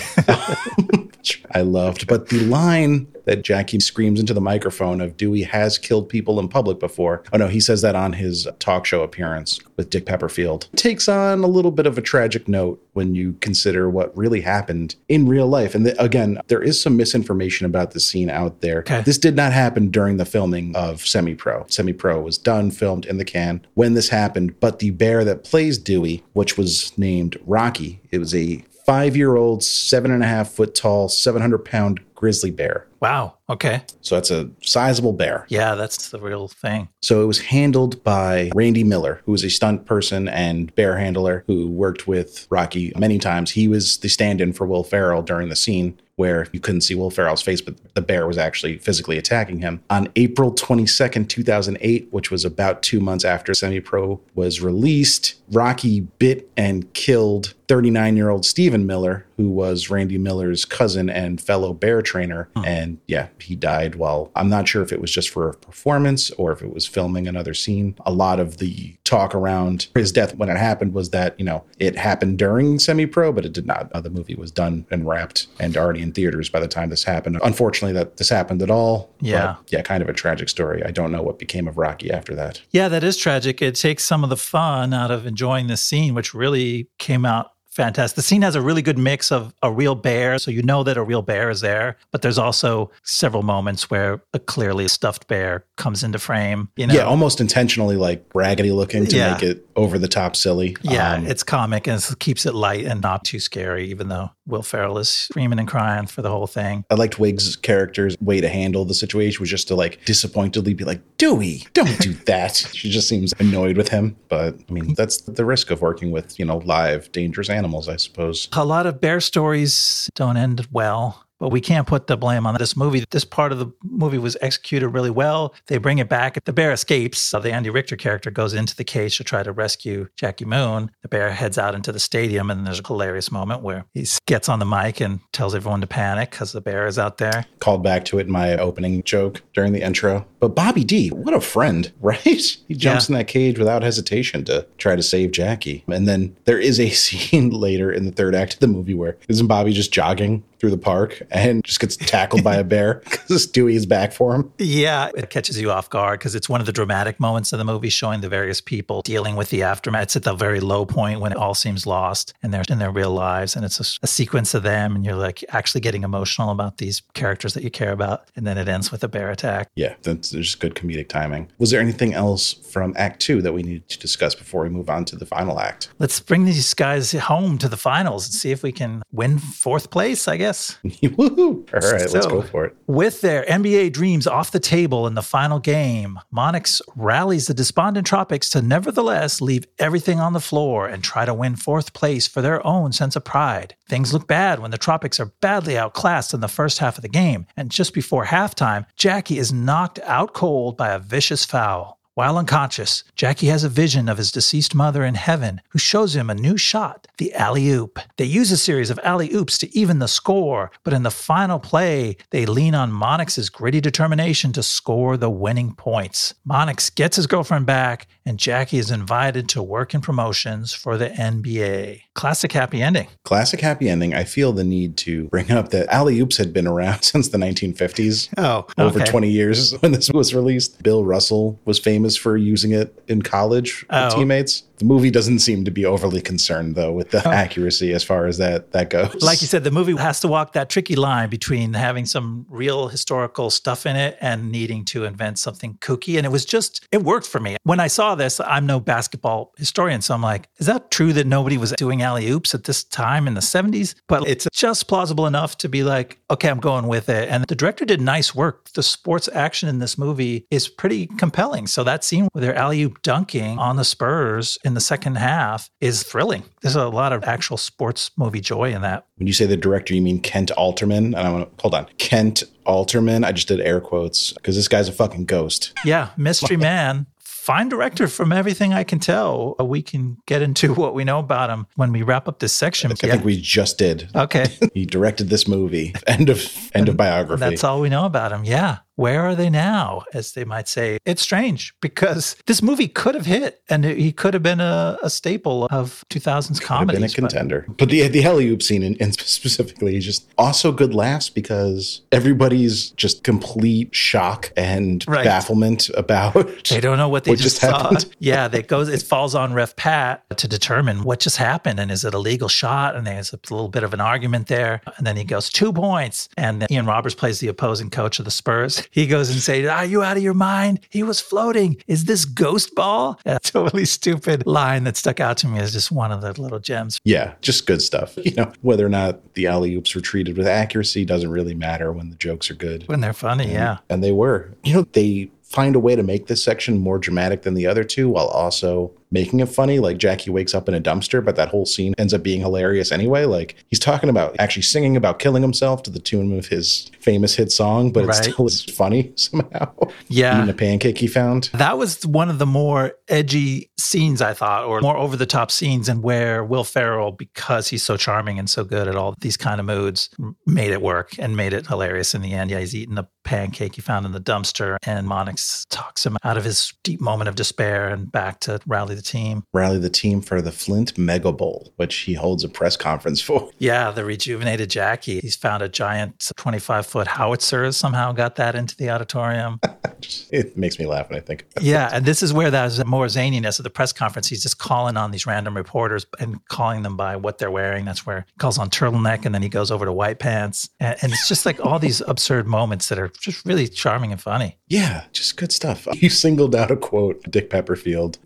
[1.27, 2.07] Which I loved.
[2.07, 6.49] But the line that Jackie screams into the microphone of Dewey has killed people in
[6.49, 7.25] public before.
[7.33, 10.69] Oh no, he says that on his talk show appearance with Dick Pepperfield.
[10.77, 14.95] Takes on a little bit of a tragic note when you consider what really happened
[15.09, 15.75] in real life.
[15.75, 18.79] And th- again, there is some misinformation about this scene out there.
[18.81, 19.03] Okay.
[19.03, 21.67] This did not happen during the filming of Semi Pro.
[21.69, 24.61] Semi Pro was done, filmed in the can when this happened.
[24.61, 29.37] But the bear that plays Dewey, which was named Rocky, it was a five year
[29.37, 32.87] old, seven and a half foot tall, 700 pound grizzly bear.
[33.01, 33.35] Wow.
[33.51, 33.83] Okay.
[34.01, 35.45] So that's a sizable bear.
[35.49, 36.89] Yeah, that's the real thing.
[37.03, 41.45] So it was handled by Randy Miller, who was a stunt person and bear handler
[41.47, 43.51] who worked with Rocky many times.
[43.51, 46.95] He was the stand in for Will Ferrell during the scene where you couldn't see
[46.95, 49.83] Will Ferrell's face, but the bear was actually physically attacking him.
[49.91, 56.01] On April 22nd, 2008, which was about two months after Semi Pro was released, Rocky
[56.01, 61.73] bit and killed 39 year old Stephen Miller, who was Randy Miller's cousin and fellow
[61.73, 62.49] bear trainer.
[62.65, 66.31] And yeah, he died while I'm not sure if it was just for a performance
[66.33, 67.97] or if it was filming another scene.
[68.07, 71.65] A lot of the talk around his death when it happened was that, you know,
[71.79, 73.91] it happened during semi pro, but it did not.
[73.93, 77.05] Uh, the movie was done and wrapped and already in theaters by the time this
[77.05, 77.39] happened.
[77.43, 79.11] Unfortunately, that this happened at all.
[79.21, 79.57] Yeah.
[79.69, 80.83] yeah, kind of a tragic story.
[80.85, 82.63] I don't know what became of Rocky after that.
[82.71, 83.61] Yeah, that is tragic.
[83.61, 87.53] It takes some of the fun out of enjoying this scene, which really came out
[87.77, 88.17] fantastic.
[88.17, 90.97] The scene has a really good mix of a real bear, so you know that
[90.97, 95.65] a real bear is there, but there's also several moments where a clearly stuffed bear
[95.77, 96.69] comes into frame.
[96.77, 99.33] You know, Yeah, almost intentionally like raggedy looking to Yeah.
[99.35, 100.77] make it over the top silly.
[100.83, 104.31] Yeah, Um, it's comic and it keeps it light and not too scary, even though
[104.47, 106.85] Will Ferrell is screaming and crying for the whole thing.
[106.91, 110.85] I liked Wiig's character's way to handle the situation was just to like disappointedly be
[110.85, 112.55] like, Dewey, don't do that.
[112.57, 114.17] she just seems annoyed with him.
[114.29, 117.97] But I mean, that's the risk of working with, you know, live, dangerous animals, I
[117.97, 118.49] suppose.
[118.53, 121.26] A lot of bear stories don't end well.
[121.39, 123.05] But we can't put the blame on this movie.
[123.11, 125.55] This part of the movie was executed really well.
[125.67, 126.43] They bring it back.
[126.45, 127.19] The bear escapes.
[127.19, 130.91] So the Andy Richter character goes into the cage to try to rescue Jackie Moon.
[131.03, 134.49] The bear heads out into the stadium, and there's a hilarious moment where he gets
[134.49, 137.45] on the mic and tells everyone to panic because the bear is out there.
[137.59, 140.27] Called back to it in my opening joke during the intro.
[140.41, 142.21] But Bobby D, what a friend, right?
[142.23, 143.15] He jumps Yeah.
[143.15, 145.85] in that cage without hesitation to try to save Jackie.
[145.89, 149.17] And then there is a scene later in the third act of the movie where
[149.29, 153.47] isn't Bobby just jogging through the park and just gets tackled by a bear because
[153.47, 154.53] Dewey is back for him?
[154.59, 157.65] Yeah, it catches you off guard because it's one of the dramatic moments of the
[157.65, 160.03] movie showing the various people dealing with the aftermath.
[160.05, 162.91] It's at the very low point when it all seems lost and they're in their
[162.91, 163.57] real lives.
[163.57, 167.03] And it's a, a sequence of them, and you're like actually getting emotional about these
[167.15, 168.29] characters that you care about.
[168.37, 169.69] And then it ends with a bear attack.
[169.75, 171.51] Yeah, that's there's good comedic timing.
[171.59, 174.91] Was there anything else from Act Two that we need to discuss before we move
[174.91, 175.91] on to the final act?
[175.99, 179.91] Let's bring these guys home to the finals and see if we can win fourth
[179.91, 180.46] place, I guess.
[180.85, 181.65] Woohoo!
[181.73, 182.77] All right, let's go for it.
[182.87, 188.07] With their NBA dreams off the table in the final game, Monix rallies the despondent
[188.07, 192.43] Tropics to nevertheless leave everything on the floor and try to win fourth place for
[192.43, 193.77] their own sense of pride.
[193.89, 197.09] Things look bad when the Tropics are badly outclassed in the first half of the
[197.09, 201.96] game, and just before halftime, Jackie is knocked out cold by a vicious foul.
[202.17, 206.31] While unconscious, Jackie has a vision of his deceased mother in heaven who shows him
[206.31, 207.99] a new shot, the alley oop.
[208.17, 211.59] They use a series of alley oops to even the score, but in the final
[211.59, 216.33] play, they lean on Monix's gritty determination to score the winning points.
[216.49, 221.11] Monix gets his girlfriend back, and Jackie is invited to work in promotions for the
[221.11, 222.01] NBA.
[222.15, 223.09] Classic happy ending.
[223.25, 224.15] Classic happy ending.
[224.15, 227.37] I feel the need to bring up that alley oops had been around since the
[227.37, 228.31] 1950s.
[228.39, 230.83] Oh, over 20 years when this was released.
[230.83, 234.17] Bill Russell was famous for using it in college with Oh.
[234.17, 234.63] teammates.
[234.79, 237.21] The movie doesn't seem to be overly concerned though with Oh.
[237.21, 239.23] the accuracy as far as that that goes.
[239.23, 242.89] Like you said, the movie has to walk that tricky line between having some real
[242.89, 246.17] historical stuff in it and needing to invent something kooky.
[246.17, 247.57] And it was just, it worked for me.
[247.65, 250.03] When I saw this, I'm no basketball historian.
[250.03, 253.27] So I'm like, is that true that nobody was doing alley oops at this time
[253.27, 253.95] in the 70s?
[254.09, 257.29] But it's just plausible enough to be like, okay, I'm going with it.
[257.29, 258.69] And the director did nice work.
[258.73, 261.67] The sports action in this movie is pretty compelling.
[261.67, 265.71] So that scene where they're alley oop dunking on the Spurs in the second half
[265.81, 266.43] is thrilling.
[266.63, 269.07] There's a lot of actual sports movie joy in that.
[269.17, 270.97] when you say the director, you mean Kent Alterman.
[270.99, 273.25] And I want to hold on, Kent Alterman.
[273.25, 275.73] I just did air quotes because this guy's a fucking ghost.
[275.85, 277.07] Yeah, Mystery Man.
[277.21, 279.55] Fine director from everything I can tell.
[279.61, 282.53] Uh, We can get into what we know about him when we wrap up this
[282.53, 282.91] section.
[282.91, 284.11] I think we just did.
[284.17, 284.47] okay.
[284.75, 285.95] He directed this movie.
[286.09, 286.45] End of
[286.75, 287.39] end of biography.
[287.39, 288.43] That's all we know about him.
[288.45, 288.79] Yeah.
[288.97, 290.03] Where are they now?
[290.15, 290.99] As they might say.
[291.05, 295.11] It's strange because this movie could have hit and he could have been a, a
[295.11, 297.67] staple of 2000s Could have been a but- contender.
[297.79, 302.91] But, the the alley oop scene, and, specifically, is just also good laughs because everybody's
[302.91, 305.25] just complete shock and Right.
[305.25, 306.35] bafflement about
[306.69, 307.83] They don't know what they what just, just saw.
[307.83, 308.07] happened.
[308.19, 308.89] Yeah, that goes.
[308.89, 312.49] It falls on Ref Pat to determine what just happened and is it a legal
[312.49, 312.97] shot?
[312.97, 314.81] And there's a little bit of an argument there.
[314.97, 316.29] And then he goes two points.
[316.37, 318.83] And then Ian Roberts plays the opposing coach of the Spurs.
[318.91, 320.81] He goes and says, "Are you out of your mind?
[320.91, 321.77] He was floating.
[321.87, 325.93] Is this ghost ball?" A totally stupid line that stuck out to me as just
[325.93, 327.01] one of the little gems.
[327.05, 328.17] Yeah, just good stuff.
[328.27, 331.93] You know, whether or not the alley oops were treated with accuracy doesn't really matter
[331.93, 332.83] when the jokes are good.
[332.89, 333.79] When they're funny, yeah.
[333.89, 334.51] And they were.
[334.65, 337.85] You know, they find a way to make this section more dramatic than the other
[337.85, 339.79] two while also making it funny.
[339.79, 342.93] Like Jackie wakes up in a dumpster, but that whole scene ends up being hilarious
[342.93, 343.25] anyway.
[343.25, 347.35] Like he's talking about actually singing about killing himself to the tune of his famous
[347.37, 348.19] hit song, but Right.
[348.27, 349.73] it still is funny somehow.
[350.09, 350.39] Yeah.
[350.39, 351.51] Eating a pancake he found.
[351.55, 355.51] That was one of the more edgy scenes, I thought, or more over the top
[355.51, 359.37] scenes, and where Will Ferrell, because he's so charming and so good at all these
[359.37, 360.11] kind of moods,
[360.47, 362.51] made it work and made it hilarious in the end.
[362.51, 366.37] Yeah, he's eating the pancake he found in the dumpster, and Monix talks him out
[366.37, 369.45] of his deep moment of despair and back to rally the team.
[369.53, 373.51] Rally the team for the Flint Mega Bowl, which he holds a press conference for.
[373.59, 375.21] Yeah, the rejuvenated Jackie.
[375.21, 379.61] He's found a giant 25 foot howitzer, somehow got that into the auditorium.
[380.31, 381.47] it makes me laugh when I think.
[381.61, 384.29] Yeah, and this is where there's more zaniness at the press conference.
[384.29, 387.85] He's just calling on these random reporters and calling them by what they're wearing.
[387.85, 390.97] That's where he calls on turtleneck, and then he goes over to white pants, and,
[391.03, 394.59] and it's just like all these absurd moments that are just really charming and funny.
[394.69, 395.87] Yeah, just good stuff.
[396.07, 398.19] You singled out a quote, Dick Pepperfield,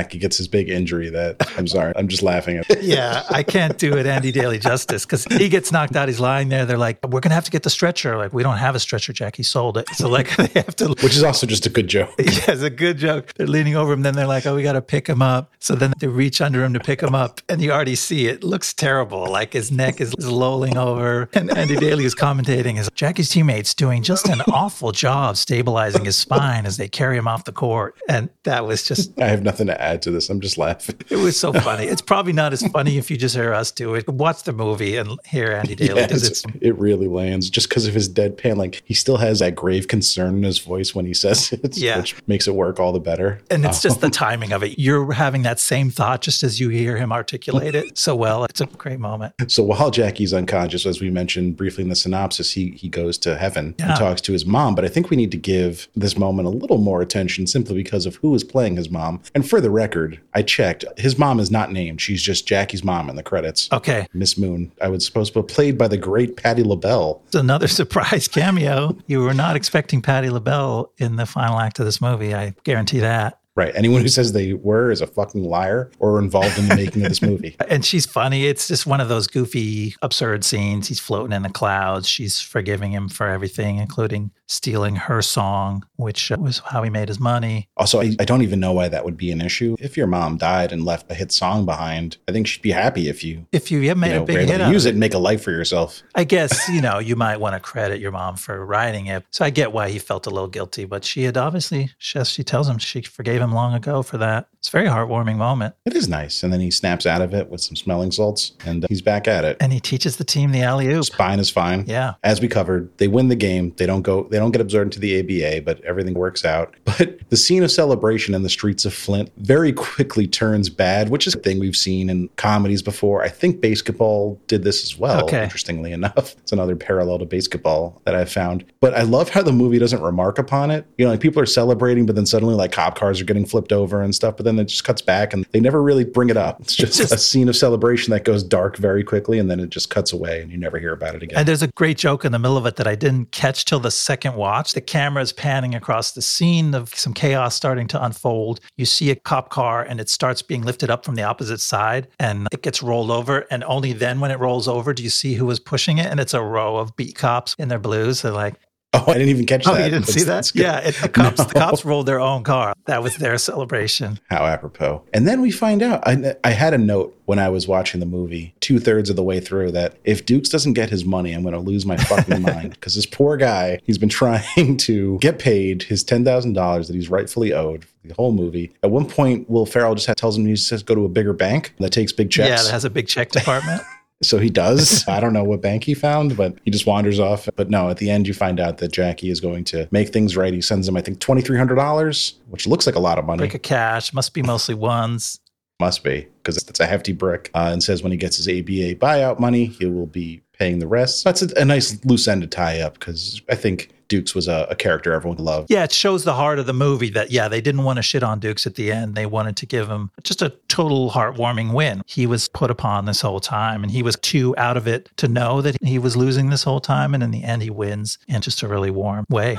[0.00, 1.10] after Jackie gets his big injury.
[1.10, 2.66] That I'm sorry, I'm just laughing at.
[2.90, 6.08] Yeah, I can't do it Andy Daly justice because he gets knocked out.
[6.08, 6.64] He's lying there.
[6.64, 9.12] They're like, "We're gonna have to get the stretcher." Like, we don't have a stretcher,
[9.12, 9.36] Jack.
[9.36, 9.88] He sold it.
[9.90, 12.10] So like, they have to Which is also just a good joke.
[12.30, 13.34] Yeah, it's a good joke.
[13.34, 14.02] They're leaning over him.
[14.02, 15.52] Then they're like, oh, we got to pick him up.
[15.58, 17.40] So then they reach under him to pick him up.
[17.48, 19.28] And you already see it looks terrible.
[19.30, 21.28] Like his neck is, is lolling over.
[21.34, 26.16] And Andy Daly is commentating as Jackie's teammates doing just an awful job stabilizing his
[26.16, 27.96] spine as they carry him off the court.
[28.08, 30.28] And that was just, I have nothing to add to this.
[30.30, 30.96] I'm just laughing.
[31.08, 31.84] it was so funny.
[31.86, 34.08] It's probably not as funny if you just hear us do it.
[34.08, 37.86] Watch the movie and hear Andy Daly Yeah, because it's- it really lands just because
[37.86, 38.56] of his deadpan.
[38.56, 41.98] Like he still has that grave concern in his voice when he says it, Yeah.
[41.98, 43.40] which makes it work all the better.
[43.50, 43.88] And it's Oh.
[43.88, 44.78] just the timing of it.
[44.78, 48.44] You're having that same thought just as you hear him articulate it so well.
[48.44, 49.34] It's a great moment.
[49.48, 53.36] So while Jackie's unconscious, as we mentioned briefly in the synopsis, he he goes to
[53.36, 53.90] heaven Yeah.
[53.90, 54.74] and talks to his mom.
[54.74, 58.06] But I think we need to give this moment a little more attention simply because
[58.06, 59.20] of who is playing his mom.
[59.34, 60.84] And for the record, I checked.
[60.98, 62.02] His mom is not named.
[62.02, 63.66] She's just Jackie's mom in the credits.
[63.72, 64.06] Okay.
[64.12, 67.22] Miss Moon, I would suppose, but played by the great Patti LaBelle.
[67.26, 68.94] It's another surprise cameo.
[69.06, 72.34] You were not expecting Patti LaBelle in the final act of this movie.
[72.34, 73.38] I guarantee that.
[73.56, 73.74] Right.
[73.74, 77.08] Anyone who says they were is a fucking liar or involved in the making of
[77.08, 77.56] this movie.
[77.68, 78.46] And she's funny.
[78.46, 80.88] It's just one of those goofy, absurd scenes.
[80.88, 82.08] He's floating in the clouds.
[82.08, 87.20] She's forgiving him for everything, including stealing her song, which was how he made his
[87.20, 87.68] money.
[87.76, 89.76] Also, I, I don't even know why that would be an issue.
[89.78, 93.08] If your mom died and left a hit song behind, I think she'd be happy
[93.08, 95.14] if you, If you have made you know, a big hit use it and make
[95.14, 96.02] a life for yourself.
[96.14, 99.24] I guess, you know, you might want to credit your mom for writing it.
[99.30, 102.42] So I get why he felt a little guilty, but she had obviously, as she
[102.42, 104.48] tells him, she forgave him long ago for that.
[104.58, 105.74] It's a very heartwarming moment.
[105.86, 106.42] It is nice.
[106.42, 109.44] And then he snaps out of it with some smelling salts and he's back at
[109.44, 109.56] it.
[109.60, 111.04] And he teaches the team the alley oop.
[111.04, 111.84] Spine is fine.
[111.86, 112.14] Yeah.
[112.24, 113.72] As we covered, they win the game.
[113.76, 116.74] They don't go, they don't get absorbed into the ABA, but everything works out.
[116.98, 121.26] But the scene of celebration in the streets of Flint very quickly turns bad, which
[121.26, 123.22] is a thing we've seen in comedies before.
[123.22, 125.44] I think basketball did this as well, Okay.
[125.44, 126.34] interestingly enough.
[126.40, 128.64] It's another parallel to basketball that I've found.
[128.80, 130.84] But I love how the movie doesn't remark upon it.
[130.98, 133.72] You know, like people are celebrating, but then suddenly like cop cars are getting flipped
[133.72, 136.36] over and stuff, but then it just cuts back and they never really bring it
[136.36, 136.60] up.
[136.60, 139.70] It's just, Just- a scene of celebration that goes dark very quickly and then it
[139.70, 141.38] just cuts away and you never hear about it again.
[141.38, 143.80] And there's a great joke in the middle of it that I didn't catch till
[143.80, 144.72] the second watch.
[144.72, 148.60] The camera is panning across the scene of some chaos starting to unfold.
[148.76, 152.08] You see a cop car and it starts being lifted up from the opposite side
[152.18, 153.46] and it gets rolled over.
[153.50, 156.06] And only then, when it rolls over, do you see who was pushing it.
[156.06, 158.22] And it's a row of beat cops in their blues.
[158.22, 158.54] They're like,
[159.00, 159.84] Oh, I didn't even catch Oh, that.
[159.84, 160.64] you didn't That's- see that?
[160.64, 161.44] Yeah, it, the cops.
[161.44, 162.74] The cops rolled their own car.
[162.86, 164.18] That was their celebration.
[164.30, 165.04] How apropos.
[165.14, 166.02] And then we find out.
[166.04, 169.22] I, I had a note when I was watching the movie, two thirds of the
[169.22, 172.42] way through, that if Dukes doesn't get his money, I'm going to lose my fucking
[172.54, 172.70] mind.
[172.70, 177.52] Because this poor guy, he's been trying to get paid his $10,000 that he's rightfully
[177.52, 178.72] owed the whole movie.
[178.82, 181.74] At one point, Will Ferrell just tells him he says go to a bigger bank
[181.78, 182.48] that takes big checks.
[182.48, 183.82] Yeah, that has a big check department.
[184.22, 185.04] So he does.
[185.08, 187.48] I don't know what bank he found, but he just wanders off.
[187.56, 190.36] But no, at the end, you find out that Jackie is going to make things
[190.36, 190.52] right.
[190.52, 193.38] He sends him, I think, $2,300, which looks like a lot of money.
[193.38, 195.40] Brick of cash must be mostly ones.
[195.80, 197.50] Must be, because it's a hefty brick.
[197.54, 200.86] Uh, and says when he gets his ABA buyout money, he will be paying the
[200.86, 201.24] rest.
[201.24, 204.66] That's a, a nice loose end to tie up, because I think Dukes was a,
[204.68, 205.70] a character everyone loved.
[205.70, 208.22] Yeah, it shows the heart of the movie that, yeah, they didn't want to shit
[208.22, 209.14] on Dukes at the end.
[209.14, 212.02] They wanted to give him just a total heartwarming win.
[212.06, 215.28] He was put upon this whole time and he was too out of it to
[215.28, 217.14] know that he was losing this whole time.
[217.14, 219.56] And in the end, he wins in just a really warm way.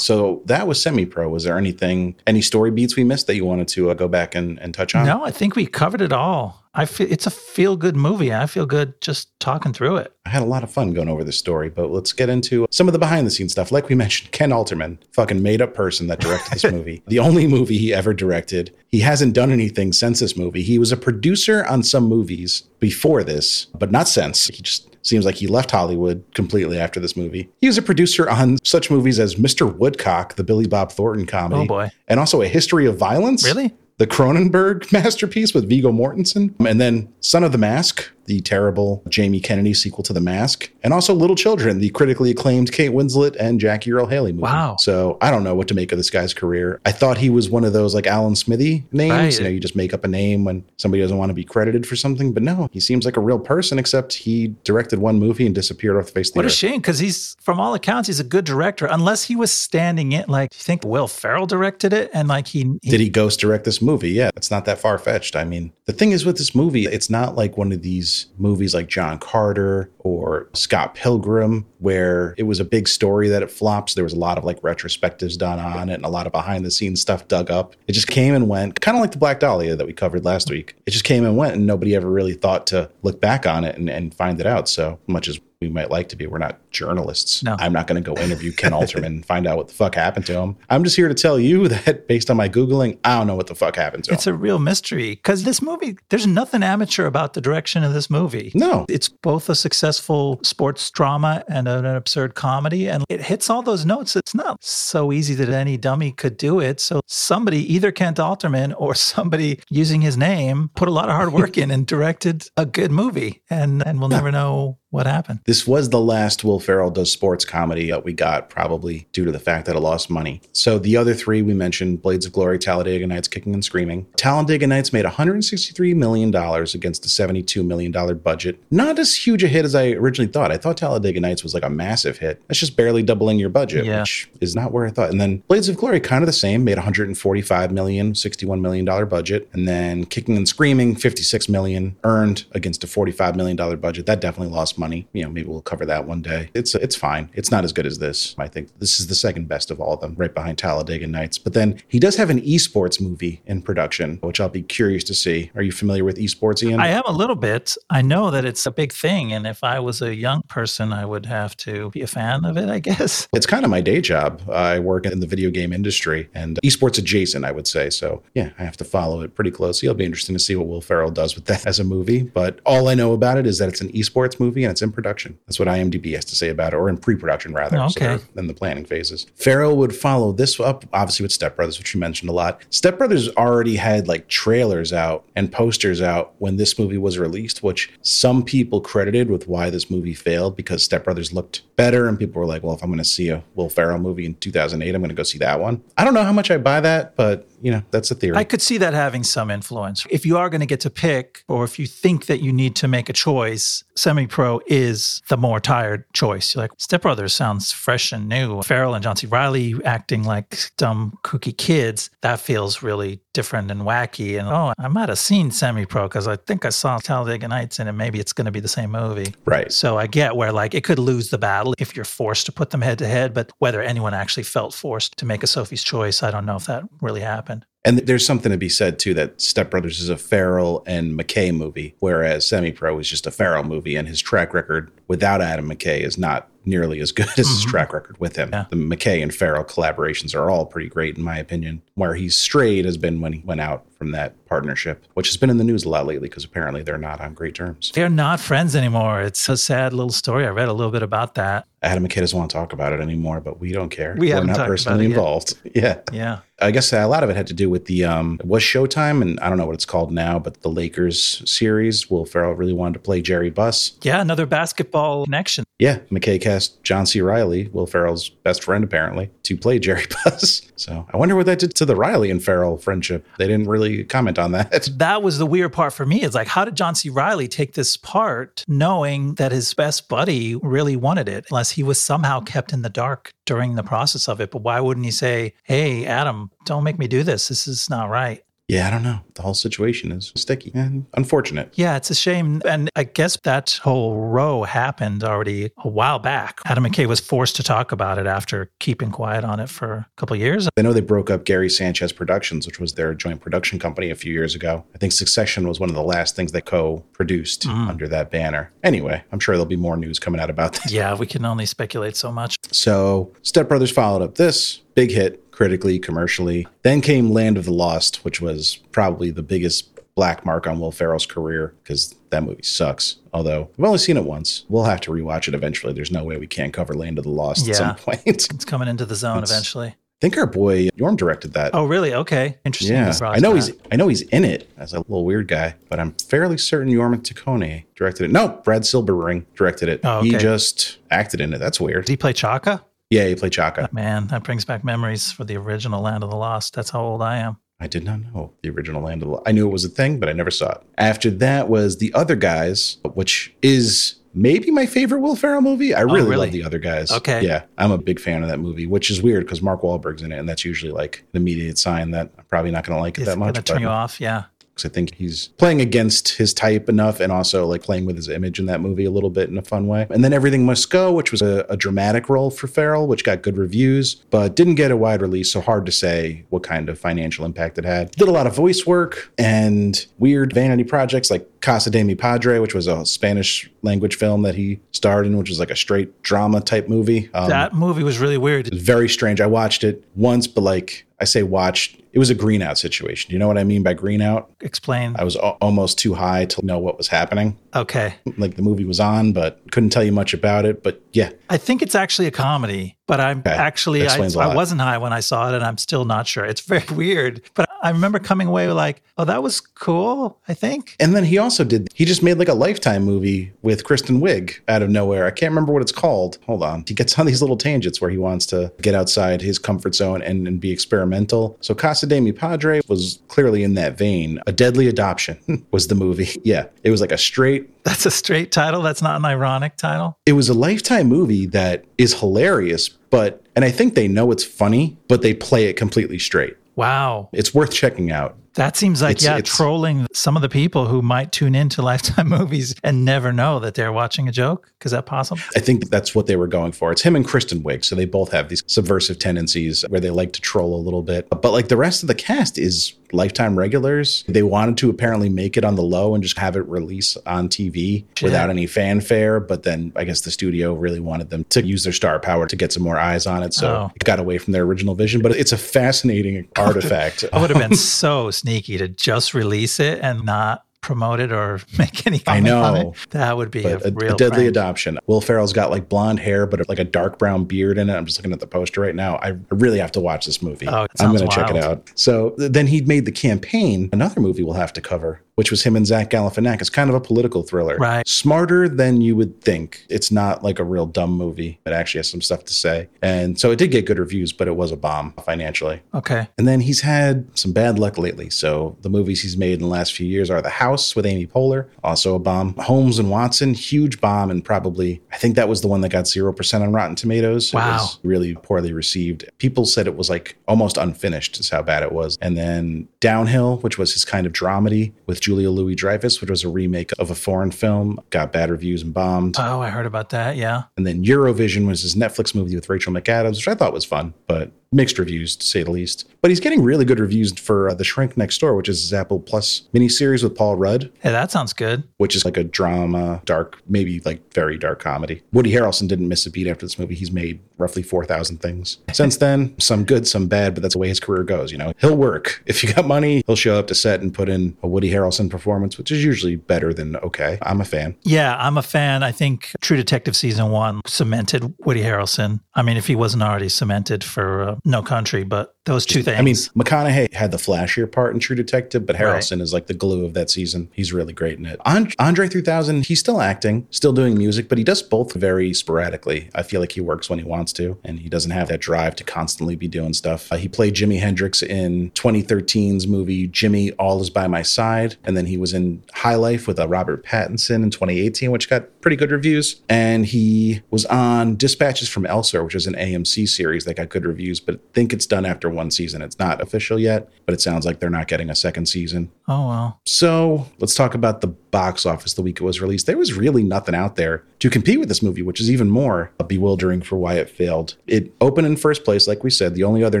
[0.00, 1.28] So that was semi pro.
[1.28, 4.34] Was there anything, any story beats we missed that you wanted to uh, go back
[4.34, 5.06] and, and touch on?
[5.06, 6.64] No, I think we covered it all.
[6.74, 8.32] I feel it's a feel good movie.
[8.32, 10.12] I feel good just talking through it.
[10.26, 12.86] I had a lot of fun going over this story, but let's get into some
[12.86, 13.72] of the behind the scenes stuff.
[13.72, 17.02] Like we mentioned, Kent Alterman, fucking made up person that directed this movie.
[17.08, 18.72] the only movie he ever directed.
[18.86, 20.62] He hasn't done anything since this movie.
[20.62, 24.46] He was a producer on some movies before this, but not since.
[24.46, 27.48] He just seems like he left Hollywood completely after this movie.
[27.60, 29.74] He was a producer on such movies as Mr.
[29.74, 31.62] Woodcock, the Billy Bob Thornton comedy.
[31.62, 31.90] Oh, boy.
[32.06, 33.44] And also A History of Violence.
[33.44, 33.74] Really?
[33.96, 36.54] The Cronenberg masterpiece with Viggo Mortensen.
[36.64, 40.94] And then Son of the Mask, the terrible Jamie Kennedy sequel to The Mask, and
[40.94, 44.42] also Little Children, the critically acclaimed Kate Winslet and Jackie Earle Haley movie.
[44.42, 44.76] Wow.
[44.78, 46.80] So I don't know what to make of this guy's career.
[46.86, 49.10] I thought he was one of those like Alan Smithee names.
[49.12, 49.38] Right.
[49.38, 51.86] You know, you just make up a name when somebody doesn't want to be credited
[51.86, 52.32] for something.
[52.32, 55.96] But no, he seems like a real person, except he directed one movie and disappeared
[55.96, 58.24] off the face of the What a shame, because he's, from all accounts, he's a
[58.24, 58.86] good director.
[58.86, 62.10] Unless he was standing in, like, you think Will Ferrell directed it?
[62.12, 64.10] And like he, he Did he ghost direct this movie?
[64.10, 65.34] Yeah, it's not that far fetched.
[65.34, 68.74] I mean, the thing is with this movie, it's not like one of these movies
[68.74, 73.94] like John Carter or Scott Pilgrim, where it was a big story that it flops.
[73.94, 76.66] There was a lot of like retrospectives done on it and a lot of behind
[76.66, 77.74] the scenes stuff dug up.
[77.86, 80.48] It just came and went, kind of like the Black Dahlia that we covered last
[80.48, 80.56] mm-hmm.
[80.56, 80.76] week.
[80.84, 83.74] It just came and went, and nobody ever really thought to look back on it
[83.78, 84.68] and, and find it out.
[84.68, 87.42] So much as we might like to be, we're not journalists.
[87.42, 87.56] No.
[87.58, 90.26] I'm not going to go interview Kent Alterman and find out what the fuck happened
[90.26, 90.56] to him.
[90.70, 93.48] I'm just here to tell you that based on my Googling, I don't know what
[93.48, 94.34] the fuck happened to It's him.
[94.34, 98.52] a real mystery because this movie, there's nothing amateur about the direction of this movie.
[98.54, 98.86] No.
[98.88, 103.84] It's both a successful sports drama and an absurd comedy, and it hits all those
[103.84, 104.14] notes.
[104.16, 106.80] It's not so easy that any dummy could do it.
[106.80, 111.32] So somebody, either Kent Alterman or somebody using his name, put a lot of hard
[111.32, 115.40] work in and directed a good movie, and and we'll never know what happened.
[115.44, 119.32] This was the last Will Ferrell does sports comedy that we got, probably due to
[119.32, 120.42] the fact that it lost money.
[120.52, 124.04] So the other three we mentioned Blades of Glory, Talladega Nights, Kicking and Screaming.
[124.18, 128.62] Talladega Nights made $163 million against a $72 million budget.
[128.70, 130.52] Not as huge a hit as I originally thought.
[130.52, 132.42] I thought Talladega Nights was like a massive hit.
[132.48, 134.00] That's just barely doubling your budget, Yeah.
[134.00, 135.08] which is not where I thought.
[135.10, 139.48] And then Blades of Glory, kind of the same, made $145 million, $61 million budget,
[139.54, 144.04] and then Kicking and Screaming, 56 million earned against a 45 million dollar budget.
[144.04, 145.08] That definitely lost money.
[145.14, 146.47] You know, maybe we'll cover that one day.
[146.54, 147.30] It's it's fine.
[147.34, 148.34] It's not as good as this.
[148.38, 151.38] I think this is the second best of all of them, right behind Talladega Nights.
[151.38, 155.14] But then he does have an esports movie in production, which I'll be curious to
[155.14, 155.50] see.
[155.54, 156.80] Are you familiar with esports, Ian?
[156.80, 157.76] I am a little bit.
[157.90, 161.04] I know that it's a big thing, and if I was a young person, I
[161.04, 162.68] would have to be a fan of it.
[162.68, 163.28] I guess.
[163.32, 164.42] It's kind of my day job.
[164.50, 167.90] I work in the video game industry and esports adjacent, I would say.
[167.90, 169.86] So, yeah, I have to follow it pretty closely.
[169.86, 172.22] It'll be interesting to see what Will Ferrell does with that as a movie.
[172.22, 174.92] But all I know about it is that it's an esports movie and it's in
[174.92, 175.38] production.
[175.46, 177.78] That's what IMDb has to say about it, or in pre production, rather.
[177.78, 178.24] Oh, so Okay.
[178.36, 179.26] in the planning phases.
[179.34, 182.62] Ferrell would follow this up, obviously, with Step Brothers, which you mentioned a lot.
[182.70, 187.62] Step Brothers already had like trailers out and posters out when this movie was released,
[187.62, 192.08] which some people credited with why this movie failed because Step Brothers looked better.
[192.08, 194.34] And people were like, well, if I'm going to see a Will Ferrell movie in
[194.36, 195.82] 2008, I'm going to go see that one.
[195.96, 198.36] I don't know how much I buy that, but, you know, that's a theory.
[198.36, 200.06] I could see that having some influence.
[200.10, 202.76] If you are going to get to pick, or if you think that you need
[202.76, 206.54] to make a choice, Semi Pro is the more tired choice.
[206.54, 208.62] You're like, Step Brothers sounds fresh and new.
[208.62, 209.26] Ferrell and John C.
[209.26, 212.10] Reilly acting like dumb, kooky kids.
[212.20, 214.38] That feels really different and wacky.
[214.38, 217.78] And oh, I might have seen Semi Pro because I think I saw Talladega Nights
[217.78, 217.92] in it.
[217.92, 219.34] Maybe it's going to be the same movie.
[219.44, 219.72] Right.
[219.72, 222.70] So I get where like it could lose the battle if you're forced to put
[222.70, 226.22] them head to head, but whether anyone actually felt forced to make a Sophie's choice,
[226.22, 227.47] I don't know if that really happened.
[227.84, 231.54] And there's something to be said too that Step Brothers is a Ferrell and McKay
[231.54, 235.70] movie, whereas Semi Pro is just a Ferrell movie, and his track record without Adam
[235.70, 238.50] McKay is not nearly as good as his track record with him.
[238.52, 238.66] Yeah.
[238.70, 241.82] The McKay and Ferrell collaborations are all pretty great, in my opinion.
[241.94, 245.50] Where he's strayed has been when he went out from that partnership, which has been
[245.50, 247.90] in the news a lot lately because apparently they're not on great terms.
[247.92, 249.20] They're not friends anymore.
[249.20, 250.46] It's a sad little story.
[250.46, 251.66] I read a little bit about that.
[251.82, 254.14] Adam McKay doesn't want to talk about it anymore, but we don't care.
[254.18, 255.54] We talked about personally involved.
[255.74, 256.00] Yeah.
[256.12, 256.40] Yeah.
[256.60, 259.38] I guess a lot of it had to do with the um, was Showtime, and
[259.40, 262.10] I don't know what it's called now, but the Lakers series.
[262.10, 263.92] Will Ferrell really wanted to play Jerry Buss.
[264.02, 264.20] Yeah.
[264.20, 265.64] Another basketball connection.
[265.78, 267.20] Yeah, McKay cast John C.
[267.20, 270.62] Reilly, Will Ferrell's best friend apparently, to play Jerry Buss.
[270.74, 273.24] So I wonder what that did to the Reilly and Ferrell friendship.
[273.38, 274.88] They didn't really comment on that.
[274.98, 276.22] That was the weird part for me.
[276.22, 277.08] It's like, how did John C.
[277.08, 282.02] Reilly take this part knowing that his best buddy really wanted it, unless he was
[282.02, 284.50] somehow kept in the dark during the process of it?
[284.50, 287.48] But why wouldn't he say, hey, Adam, don't make me do this?
[287.48, 288.42] This is not right.
[288.68, 289.20] Yeah, I don't know.
[289.34, 291.72] The whole situation is sticky and unfortunate.
[291.74, 292.60] Yeah, it's a shame.
[292.66, 296.60] And I guess that whole row happened already a while back.
[296.66, 300.06] Adam McKay was forced to talk about it after keeping quiet on it for a
[300.16, 300.68] couple of years.
[300.76, 304.14] I know they broke up Gary Sanchez Productions, which was their joint production company a
[304.14, 304.84] few years ago.
[304.94, 307.88] I think Succession was one of the last things they co produced mm.
[307.88, 308.70] under that banner.
[308.84, 310.90] Anyway, I'm sure there'll be more news coming out about that.
[310.90, 312.56] Yeah, we can only speculate so much.
[312.70, 316.68] So, Step Brothers followed up this big hit critically, commercially.
[316.82, 320.92] Then came Land of the Lost, which was probably the biggest black mark on Will
[320.92, 323.16] Ferrell's career because that movie sucks.
[323.34, 324.64] Although I've only seen it once.
[324.68, 325.92] We'll have to rewatch it eventually.
[325.92, 328.22] There's no way we can't cover Land of the Lost at some point.
[328.24, 329.96] It's coming into the zone It's- eventually.
[330.20, 331.72] think our boy Jorma directed that.
[331.74, 332.14] Oh, really?
[332.14, 332.58] Okay.
[332.64, 332.94] Interesting.
[332.96, 333.12] yeah.
[333.22, 333.56] I know that.
[333.66, 336.92] he's I know he's in it as a little weird guy, but I'm fairly certain
[336.92, 338.30] Jorma Taccone directed it.
[338.30, 340.00] No, Brad Silberling directed it.
[340.04, 341.58] Oh, He just acted in it.
[341.58, 342.04] That's weird.
[342.06, 342.84] Did he play Chaka?
[343.10, 343.88] Yeah, he played Chaka.
[343.92, 346.74] Man, that brings back memories for the original Land of the Lost.
[346.74, 347.56] That's how old I am.
[347.80, 349.44] I did not know the original Land of the Lost.
[349.48, 350.82] I knew it was a thing, but I never saw it.
[350.98, 355.94] After that was The Other Guys, which is maybe my favorite Will Ferrell movie.
[355.94, 356.46] I oh, really, Oh, really?
[356.48, 357.10] love The Other Guys.
[357.10, 357.42] Okay.
[357.42, 360.30] Yeah, I'm a big fan of that movie, which is weird because Mark Wahlberg's in
[360.32, 363.16] it, and that's usually like an immediate sign that I'm probably not going to like
[363.16, 363.54] it It's that much.
[363.64, 364.20] turn but- you off.
[364.20, 364.44] Yeah.
[364.78, 368.28] Because I think he's playing against his type enough and also like playing with his
[368.28, 370.06] image in that movie a little bit in a fun way.
[370.10, 373.42] And then Everything Must Go, which was a, a dramatic role for Ferrell, which got
[373.42, 375.52] good reviews, but didn't get a wide release.
[375.52, 378.12] So hard to say what kind of financial impact it had.
[378.12, 382.58] Did a lot of voice work and weird vanity projects like Casa de mi Padre,
[382.60, 386.22] which was a Spanish language film that he starred in, which was like a straight
[386.22, 387.30] drama type movie.
[387.34, 388.72] Um, That movie was really weird.
[388.74, 389.40] very strange.
[389.40, 392.00] I watched it once, but like I say, watched.
[392.12, 393.30] It was a green out situation.
[393.32, 394.50] You know what I mean by green out?
[394.60, 395.14] Explain.
[395.18, 397.56] I was al- almost too high to know what was happening.
[397.76, 398.14] Okay.
[398.38, 400.82] Like the movie was on, but couldn't tell you much about it.
[400.82, 403.50] But yeah, I think it's actually a comedy, but I'm Okay.
[403.50, 406.44] actually, I, a I wasn't high when I saw it and I'm still not sure.
[406.44, 410.96] It's very weird, but I remember coming away like, oh, that was cool, I think.
[410.98, 411.88] and then he also did.
[411.94, 415.26] He just made like a Lifetime movie with Kristen Wiig out of nowhere.
[415.26, 416.38] I can't remember what it's called.
[416.46, 416.84] Hold on.
[416.86, 420.22] He gets on these little tangents where he wants to get outside his comfort zone
[420.22, 421.56] and, and be experimental.
[421.60, 424.40] So Casa de mi Padre was clearly in that vein.
[424.46, 425.38] A Deadly Adoption
[425.70, 426.28] was the movie.
[426.44, 428.80] Yeah, it was like a straight That's a straight title.
[428.82, 430.16] That's not an ironic title.
[430.24, 434.44] it was a lifetime movie that is hilarious but and i think they know it's
[434.44, 437.28] funny but they play it completely straight Wow.
[437.32, 440.86] it's worth checking out That seems like, It's- yeah, it's- trolling some of the people
[440.86, 444.70] who might tune into Lifetime movies and never know that they're watching a joke.
[444.84, 445.40] Is that possible?
[445.56, 448.04] i think that's what they were going for it's him and kristen wiig so they
[448.04, 451.66] both have these subversive tendencies where they like to troll a little bit but like
[451.66, 455.74] the rest of the cast is lifetime regulars they wanted to apparently make it on
[455.74, 460.04] the low and just have it release on tv without any fanfare but then i
[460.04, 462.98] guess the studio really wanted them to use their star power to get some more
[462.98, 463.92] eyes on it so Oh.
[463.96, 467.58] it got away from their original vision but it's a fascinating artifact I would have
[467.58, 472.40] been so sneaky to just release it and not promote it or make any I
[472.40, 472.92] know.
[472.92, 473.10] it.
[473.10, 474.48] That would be a, a, real a deadly prank.
[474.48, 474.98] adoption.
[475.06, 477.94] Will Ferrell's got like blonde hair, but like a dark brown beard in it.
[477.94, 479.16] I'm just looking at the poster right now.
[479.16, 480.68] I really have to watch this movie.
[480.68, 481.90] Oh, I'm going to check it out.
[481.94, 485.62] So th- then he'd made the campaign, another movie we'll have to cover, which was
[485.62, 487.76] him and Zach Galifianakis, kind of a political thriller.
[487.76, 488.06] Right.
[488.08, 489.86] Smarter than you would think.
[489.88, 491.60] It's not like a real dumb movie.
[491.64, 492.88] It actually has some stuff to say.
[493.02, 495.80] And so it did get good reviews, but it was a bomb financially.
[495.94, 496.26] Okay.
[496.38, 498.30] And then he's had some bad luck lately.
[498.30, 501.28] So the movies he's made in the last few years are The House with Amy
[501.28, 502.56] Poehler, also a bomb.
[502.56, 506.08] Holmes and Watson, huge bomb, and probably I think that was the one that got
[506.08, 507.50] zero percent on Rotten Tomatoes.
[507.50, 507.74] It Wow.
[507.74, 509.24] was really poorly received.
[509.38, 512.18] People said it was like almost unfinished, is how bad it was.
[512.20, 516.42] And then Downhill, which was his kind of dramedy with Julia Louis Dreyfus, which was
[516.42, 519.36] a remake of a foreign film, got bad reviews and bombed.
[519.38, 520.36] Oh, I heard about that.
[520.36, 520.62] Yeah.
[520.78, 524.14] And then Eurovision was his Netflix movie with Rachel McAdams, which I thought was fun,
[524.26, 526.08] but mixed reviews to say the least.
[526.20, 528.92] But he's getting really good reviews for uh, The Shrink Next Door, which is his
[528.92, 531.84] Apple Plus miniseries with Paul Rudd, Hey, that sounds good.
[531.98, 535.22] which is like a drama, dark, maybe like very dark comedy.
[535.32, 536.94] Woody Harrelson didn't miss a beat after this movie.
[536.96, 538.78] He's made roughly 4,000 things.
[538.92, 541.52] Since then, some good, some bad, but that's the way his career goes.
[541.52, 542.42] You know, he'll work.
[542.46, 545.30] If you got money, he'll show up to set and put in a Woody Harrelson
[545.30, 547.38] performance, which is usually better than okay.
[547.42, 547.96] I'm a fan.
[548.02, 549.02] Yeah, I'm a fan.
[549.02, 552.40] I think True Detective season one cemented Woody Harrelson.
[552.54, 556.50] I mean, if he wasn't already cemented for uh, No Country, but those two things.
[556.54, 559.32] I mean, McConaughey had the flashier part in True Detective, but Right.
[559.40, 560.68] Is like the glue of that season.
[560.72, 561.60] He's really great in it.
[561.64, 566.28] And- Andre 3000, he's still acting, still doing music, but he does both very sporadically.
[566.34, 568.96] I feel like he works when he wants to, and he doesn't have that drive
[568.96, 570.30] to constantly be doing stuff.
[570.32, 575.16] Uh, he played Jimi Hendrix in 2013's movie Jimi All Is By My Side, and
[575.16, 578.96] then he was in High Life with uh, Robert Pattinson in 2018, which got pretty
[578.96, 579.60] good reviews.
[579.68, 584.04] And he was on Dispatches from Elsewhere, which is an AMC series that got good
[584.04, 585.97] reviews, but I think it's done after one season.
[586.02, 589.10] It's not official yet, but it sounds like they're not getting a second season.
[589.28, 589.80] oh, well.
[589.84, 592.86] So let's talk about the box office the week it was released.
[592.86, 596.12] There was really nothing out there to compete with this movie, which is even more
[596.26, 597.74] bewildering for why it failed.
[597.86, 599.54] It opened in first place, like we said.
[599.54, 600.00] The only other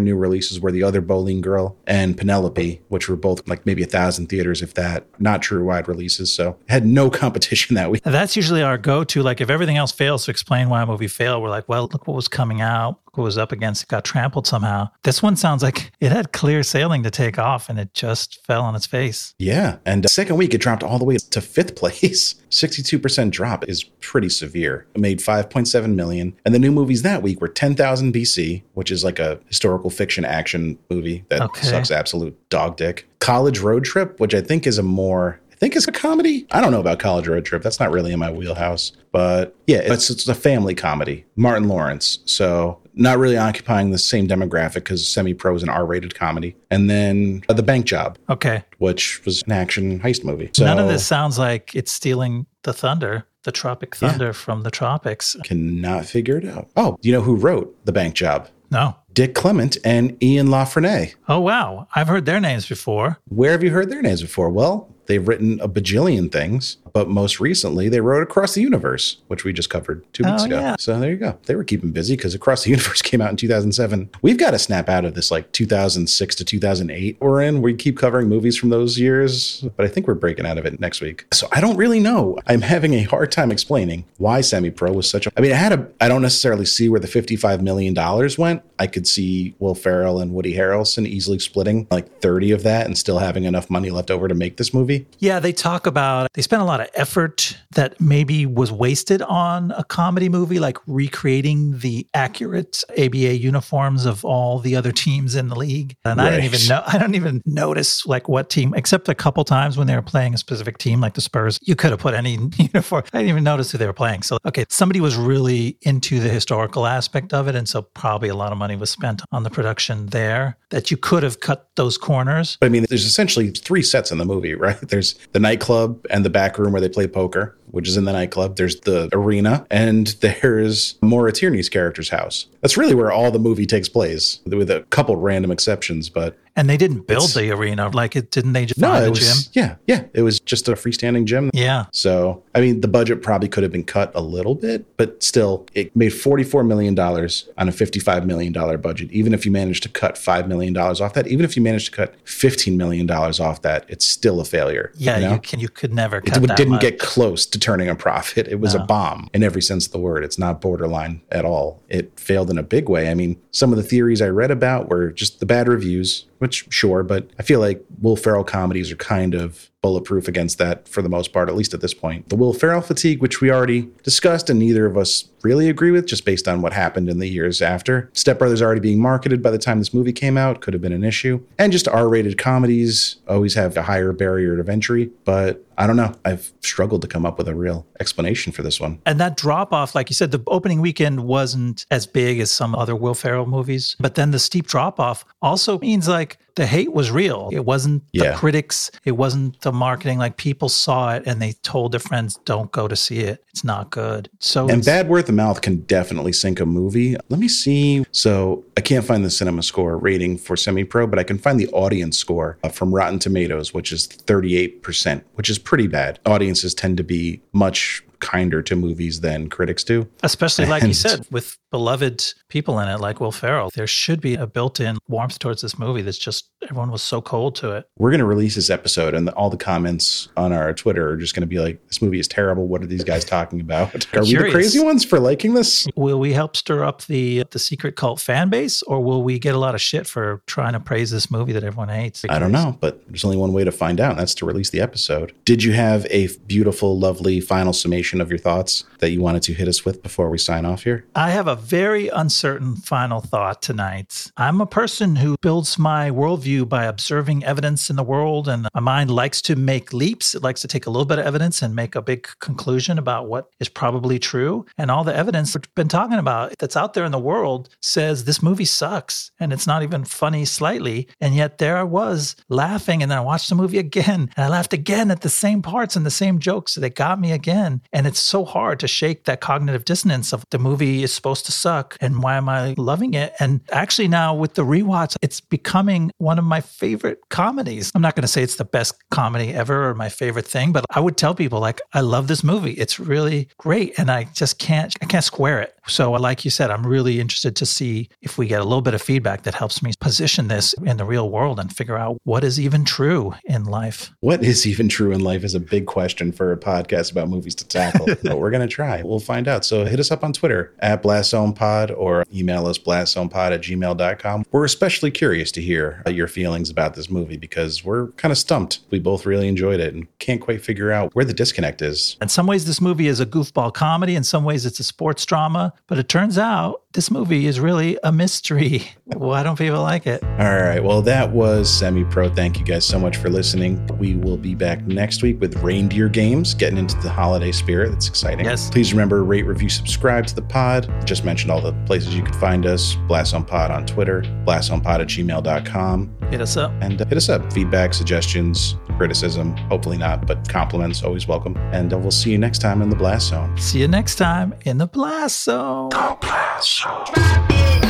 [0.00, 3.86] new releases were The Other Boleyn Girl and Penelope, which were both like maybe a
[3.86, 6.32] thousand theaters, if that, not true wide releases.
[6.32, 8.02] So had no competition that week.
[8.04, 9.22] That's usually our go to.
[9.22, 12.06] Like, if everything else fails to explain why a movie failed, we're like, well, look
[12.06, 14.88] what was coming out, was up against, it got trampled somehow.
[15.04, 18.62] This one sounds like it had clear sailing to take off and it just fell
[18.62, 19.34] on its face.
[19.38, 19.76] Yeah.
[19.86, 22.34] And uh, second week, it dropped all the way to fifth place.
[22.50, 24.86] 62% drop is pretty severe.
[24.94, 26.34] It made 5.7 million.
[26.44, 30.24] And the new movies that week were 10,000 BC, which is like a historical fiction
[30.24, 31.66] action movie that Okay.
[31.66, 33.08] sucks absolute dog dick.
[33.20, 36.46] College Road Trip, which I think is a more I think it's a comedy.
[36.52, 37.64] I don't know about College Road Trip.
[37.64, 38.92] That's not really in my wheelhouse.
[39.10, 41.24] But yeah, it's, it's a family comedy.
[41.34, 42.20] Martin Lawrence.
[42.26, 46.56] So not really occupying the same demographic because Semi Pro is an R rated comedy.
[46.70, 48.64] And then uh, The Bank Job, Okay.
[48.78, 50.50] which was an action heist movie.
[50.54, 54.70] So None of this sounds like it's stealing the thunder, the tropic thunder from the
[54.70, 55.36] tropics.
[55.44, 56.68] cannot figure it out.
[56.76, 58.48] Oh, you know who wrote The Bank Job?
[58.70, 58.96] No.
[59.14, 61.14] Dick Clement and Ian La Frenais.
[61.28, 61.88] Oh, wow.
[61.94, 63.18] I've heard their names before.
[63.28, 64.50] Where have you heard their names before?
[64.50, 69.44] Well, they've written a bajillion things, but most recently they wrote Across the Universe, which
[69.44, 70.60] we just covered two weeks Oh, ago.
[70.60, 70.76] yeah.
[70.78, 71.38] So there you go.
[71.46, 74.10] They were keeping busy because Across the Universe came out in 2007.
[74.22, 77.62] We've got to snap out of this like 2006 to 2008 we're in.
[77.62, 80.78] We keep covering movies from those years, but I think we're breaking out of it
[80.80, 81.26] next week.
[81.32, 82.38] So I don't really know.
[82.46, 85.32] I'm having a hard time explaining why Semi Pro was such a.
[85.36, 85.88] I mean, I had a.
[86.00, 88.62] I don't necessarily see where the 55 million dollars went.
[88.78, 92.96] I could see Will Ferrell and Woody Harrelson easily splitting like 30 of that and
[92.96, 95.06] still having enough money left over to make this movie.
[95.18, 99.72] Yeah, they talk about they spent a lot of effort that maybe was wasted on
[99.72, 105.48] a comedy movie, like recreating the accurate ABA uniforms of all the other teams in
[105.48, 105.96] the league.
[106.04, 109.44] And I didn't even know I don't even notice like what team, except a couple
[109.44, 111.58] times when they were playing a specific team, like the Spurs.
[111.62, 113.04] You could have put any uniform.
[113.12, 114.22] I didn't even notice who they were playing.
[114.22, 118.34] So okay, somebody was really into the historical aspect of it, and so probably a
[118.34, 120.56] lot of money was spent on the production there.
[120.70, 122.58] That you could have cut those corners.
[122.60, 124.78] But I mean, there's essentially three sets in the movie, right?
[124.80, 128.12] There's the nightclub and the back room where they play poker, which is in the
[128.12, 128.56] nightclub.
[128.56, 132.46] There's the arena, and there's Maura Tierney's character's house.
[132.60, 136.08] That's really where all the movie takes place, with a couple random exceptions.
[136.08, 139.10] But And they didn't build the arena like it didn't they just no, it a
[139.10, 139.52] was gym?
[139.62, 141.50] yeah, yeah, it was just a freestanding gym.
[141.54, 141.86] Yeah.
[141.92, 145.66] So, I mean, the budget probably could have been cut a little bit, but still,
[145.74, 149.10] it made $44 million on a $55 million budget.
[149.12, 151.92] Even if you managed to cut $5 million off that, even if you managed to
[151.92, 154.90] cut $15 million off that, it's still a failure.
[154.96, 156.80] Yeah, you you, can you could never It that didn't much.
[156.80, 158.48] get close to turning a profit.
[158.48, 160.24] It was a bomb in every sense of the word.
[160.24, 161.80] It's not borderline at all.
[161.88, 163.08] It failed in a big way.
[163.10, 166.66] I mean, some of the theories I read about were just the bad reviews, which
[166.70, 171.02] sure, but I feel like Will Ferrell comedies are kind of bulletproof against that for
[171.02, 172.28] the most part, at least at this point.
[172.28, 176.06] The Will Ferrell fatigue, which we already discussed and neither of us really agree with,
[176.06, 178.10] just based on what happened in the years after.
[178.12, 180.92] Step Brothers already being marketed by the time this movie came out could have been
[180.92, 181.40] an issue.
[181.58, 186.12] And just R-rated comedies always have a higher barrier of entry, but I don't know.
[186.24, 189.00] I've struggled to come up with a real explanation for this one.
[189.06, 192.74] and that drop off, like you said, the opening weekend wasn't as big as some
[192.74, 193.94] other Will Ferrell movies.
[194.00, 197.48] But then the steep drop off also means like the hate was real.
[197.52, 198.32] It wasn't Yeah.
[198.32, 200.18] the critics, it wasn't the marketing.
[200.18, 203.44] Like people saw it and they told their friends, don't go to see it.
[203.50, 204.28] It's not good.
[204.40, 207.16] So And bad word of mouth can definitely sink a movie.
[207.28, 208.04] Let me see.
[208.10, 211.60] So I can't find the cinema score rating for Semi Pro, but I can find
[211.60, 216.18] the audience score uh, from Rotten Tomatoes, which is 38%, which is pretty bad.
[216.26, 220.08] Audiences tend to be much kinder to movies than critics do.
[220.22, 224.34] Especially like you said, with beloved people in it, like Will Ferrell, there should be
[224.34, 226.02] a built-in warmth towards this movie.
[226.02, 227.88] That's just everyone was so cold to it.
[227.98, 231.34] We're going to release this episode, and all the comments on our Twitter are just
[231.34, 232.66] going to be like, this movie is terrible.
[232.66, 233.94] What are these guys talking about?
[234.14, 235.86] Are we the crazy ones for liking this?
[235.94, 239.54] Will we help stir up the the secret cult fan base, or will we get
[239.54, 242.24] a lot of shit for trying to praise this movie that everyone hates?
[242.28, 244.70] I don't know, but there's only one way to find out, and that's to release
[244.70, 245.32] the episode.
[245.44, 249.54] Did you have a beautiful, lovely final summation of your thoughts that you wanted to
[249.54, 251.04] hit us with before we sign off here?
[251.14, 254.30] I have a very uncertain final thought tonight.
[254.36, 258.80] I'm a person who builds my worldview by observing evidence in the world, and my
[258.80, 260.34] mind likes to make leaps.
[260.34, 263.28] It likes to take a little bit of evidence and make a big conclusion about
[263.28, 264.66] what is probably true.
[264.76, 268.24] And all the evidence we've been talking about that's out there in the world says
[268.24, 271.08] this movie sucks and it's not even funny slightly.
[271.20, 274.48] And yet there I was laughing, and then I watched the movie again, and I
[274.48, 277.82] laughed again at the same parts and the same jokes that got me again.
[277.92, 281.52] And it's so hard to shake that cognitive dissonance of the movie is supposed to
[281.52, 283.34] suck and why am I loving it?
[283.38, 287.92] And actually now with the rewatch, it's becoming one of my favorite comedies.
[287.94, 290.84] I'm not going to say it's the best comedy ever or my favorite thing, but
[290.90, 292.72] I would tell people like I love this movie.
[292.72, 296.70] It's really great and I just can't I can't square it So, like you said,
[296.70, 299.82] I'm really interested to see if we get a little bit of feedback that helps
[299.82, 303.64] me position this in the real world and figure out what is even true in
[303.64, 304.12] life.
[304.20, 307.54] What is even true in life is a big question for a podcast about movies
[307.56, 309.02] to tackle, but we're going to try.
[309.02, 309.64] We'll find out.
[309.64, 314.44] So hit us up on Twitter at BlastZonePod or email us blastzonepod at gmail.com.
[314.52, 318.38] We're especially curious to hear uh, your feelings about this movie because we're kind of
[318.38, 318.80] stumped.
[318.90, 322.16] We both really enjoyed it and can't quite figure out where the disconnect is.
[322.20, 324.14] In some ways, this movie is a goofball comedy.
[324.14, 325.72] In some ways, it's a sports drama.
[325.86, 328.90] But it turns out this movie is really a mystery.
[329.04, 330.22] Why don't people like it?
[330.22, 330.82] All right.
[330.82, 332.28] Well, that was Semi Pro.
[332.28, 333.86] Thank you guys so much for listening.
[333.98, 337.90] We will be back next week with reindeer games, getting into the holiday spirit.
[337.90, 338.44] That's exciting.
[338.44, 338.70] Yes.
[338.70, 340.90] Please remember, rate, review, subscribe to the pod.
[341.06, 346.14] Just mentioned all the places you can find us BlastZonePod on Twitter, blastzonepod at gmail.com.
[346.30, 346.72] Hit us up.
[346.80, 347.52] And uh, hit us up.
[347.52, 349.56] Feedback, suggestions, criticism.
[349.70, 351.56] Hopefully not, but compliments always welcome.
[351.72, 353.56] And uh, we'll see you next time in the Blast Zone.
[353.56, 355.88] See you next time in the Blast Zone.
[355.88, 357.87] Drop it.